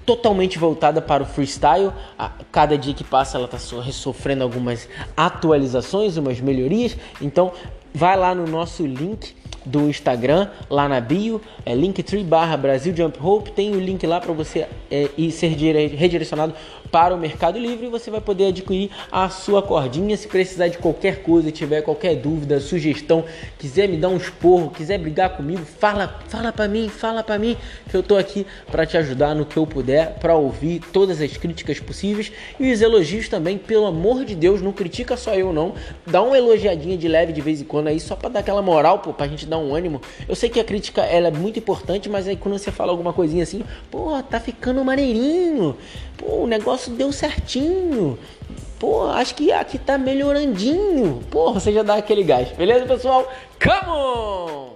totalmente 0.05 0.59
voltada 0.59 1.01
para 1.01 1.23
o 1.23 1.25
freestyle. 1.25 1.91
A 2.17 2.29
cada 2.51 2.77
dia 2.77 2.93
que 2.93 3.03
passa 3.03 3.37
ela 3.37 3.45
está 3.45 3.57
sofrendo 3.57 4.43
algumas 4.43 4.87
atualizações, 5.17 6.15
umas 6.17 6.39
melhorias. 6.39 6.95
Então 7.19 7.51
vai 7.93 8.15
lá 8.15 8.35
no 8.35 8.45
nosso 8.45 8.85
link 8.85 9.33
do 9.65 9.89
Instagram, 9.89 10.49
lá 10.69 10.87
na 10.87 10.99
bio, 10.99 11.41
é 11.65 11.73
linktree 11.73 12.23
barra 12.23 12.55
Brasil 12.55 12.95
Jump 12.95 13.17
Rope, 13.19 13.51
tem 13.51 13.71
o 13.71 13.79
link 13.79 14.05
lá 14.05 14.19
para 14.19 14.33
você 14.33 14.67
é, 14.91 15.09
ir 15.17 15.31
ser 15.31 15.47
redirecionado 15.47 16.53
para 16.91 17.13
o 17.13 17.17
Mercado 17.17 17.59
Livre 17.59 17.87
você 17.87 18.09
vai 18.11 18.21
poder 18.21 18.47
adquirir 18.47 18.89
a 19.11 19.29
sua 19.29 19.61
cordinha. 19.61 20.15
Se 20.17 20.27
precisar 20.27 20.67
de 20.67 20.77
qualquer 20.77 21.21
coisa, 21.23 21.51
tiver 21.51 21.81
qualquer 21.81 22.15
dúvida, 22.15 22.59
sugestão, 22.59 23.25
quiser 23.57 23.87
me 23.87 23.97
dar 23.97 24.09
um 24.09 24.17
esporro, 24.17 24.69
quiser 24.69 24.97
brigar 24.97 25.35
comigo, 25.37 25.63
fala, 25.65 26.19
fala 26.27 26.51
para 26.51 26.67
mim, 26.67 26.89
fala 26.89 27.23
para 27.23 27.37
mim 27.37 27.57
que 27.89 27.95
eu 27.95 28.03
tô 28.03 28.17
aqui 28.17 28.45
para 28.71 28.85
te 28.85 28.97
ajudar 28.97 29.35
no 29.35 29.45
que 29.45 29.57
eu 29.57 29.65
puder, 29.65 30.19
para 30.19 30.35
ouvir 30.35 30.81
todas 30.91 31.21
as 31.21 31.37
críticas 31.37 31.79
possíveis 31.79 32.31
e 32.59 32.71
os 32.71 32.81
elogios 32.81 33.29
também, 33.29 33.57
pelo 33.57 33.85
amor 33.85 34.25
de 34.25 34.35
Deus, 34.35 34.61
não 34.61 34.71
critica 34.71 35.17
só 35.17 35.33
eu 35.33 35.51
não, 35.53 35.73
dá 36.05 36.21
uma 36.21 36.37
elogiadinha 36.37 36.97
de 36.97 37.07
leve 37.07 37.33
de 37.33 37.41
vez 37.41 37.61
em 37.61 37.65
quando 37.65 37.87
aí 37.87 37.99
só 37.99 38.15
para 38.15 38.29
dar 38.29 38.39
aquela 38.39 38.61
moral, 38.61 38.99
pô, 38.99 39.13
pra 39.13 39.27
gente 39.27 39.45
dar 39.45 39.57
um 39.57 39.73
ânimo. 39.73 40.01
Eu 40.27 40.35
sei 40.35 40.49
que 40.49 40.59
a 40.59 40.63
crítica 40.63 41.01
ela 41.01 41.27
é 41.27 41.31
muito 41.31 41.59
importante, 41.59 42.09
mas 42.09 42.27
aí 42.27 42.35
quando 42.35 42.57
você 42.57 42.71
fala 42.71 42.91
alguma 42.91 43.13
coisinha 43.13 43.43
assim, 43.43 43.63
pô, 43.89 44.21
tá 44.23 44.39
ficando 44.39 44.83
maneirinho. 44.83 45.77
Pô, 46.17 46.43
o 46.43 46.47
negócio 46.47 46.74
deu 46.87 47.11
certinho. 47.11 48.17
Pô, 48.79 49.07
acho 49.07 49.35
que 49.35 49.51
aqui 49.51 49.77
tá 49.77 49.97
melhorandinho. 49.97 51.23
Pô, 51.31 51.53
você 51.53 51.71
já 51.71 51.81
dá 51.81 51.95
aquele 51.95 52.23
gás. 52.23 52.49
Beleza, 52.51 52.85
pessoal? 52.85 53.31
Come 53.61 53.89
on! 53.89 54.74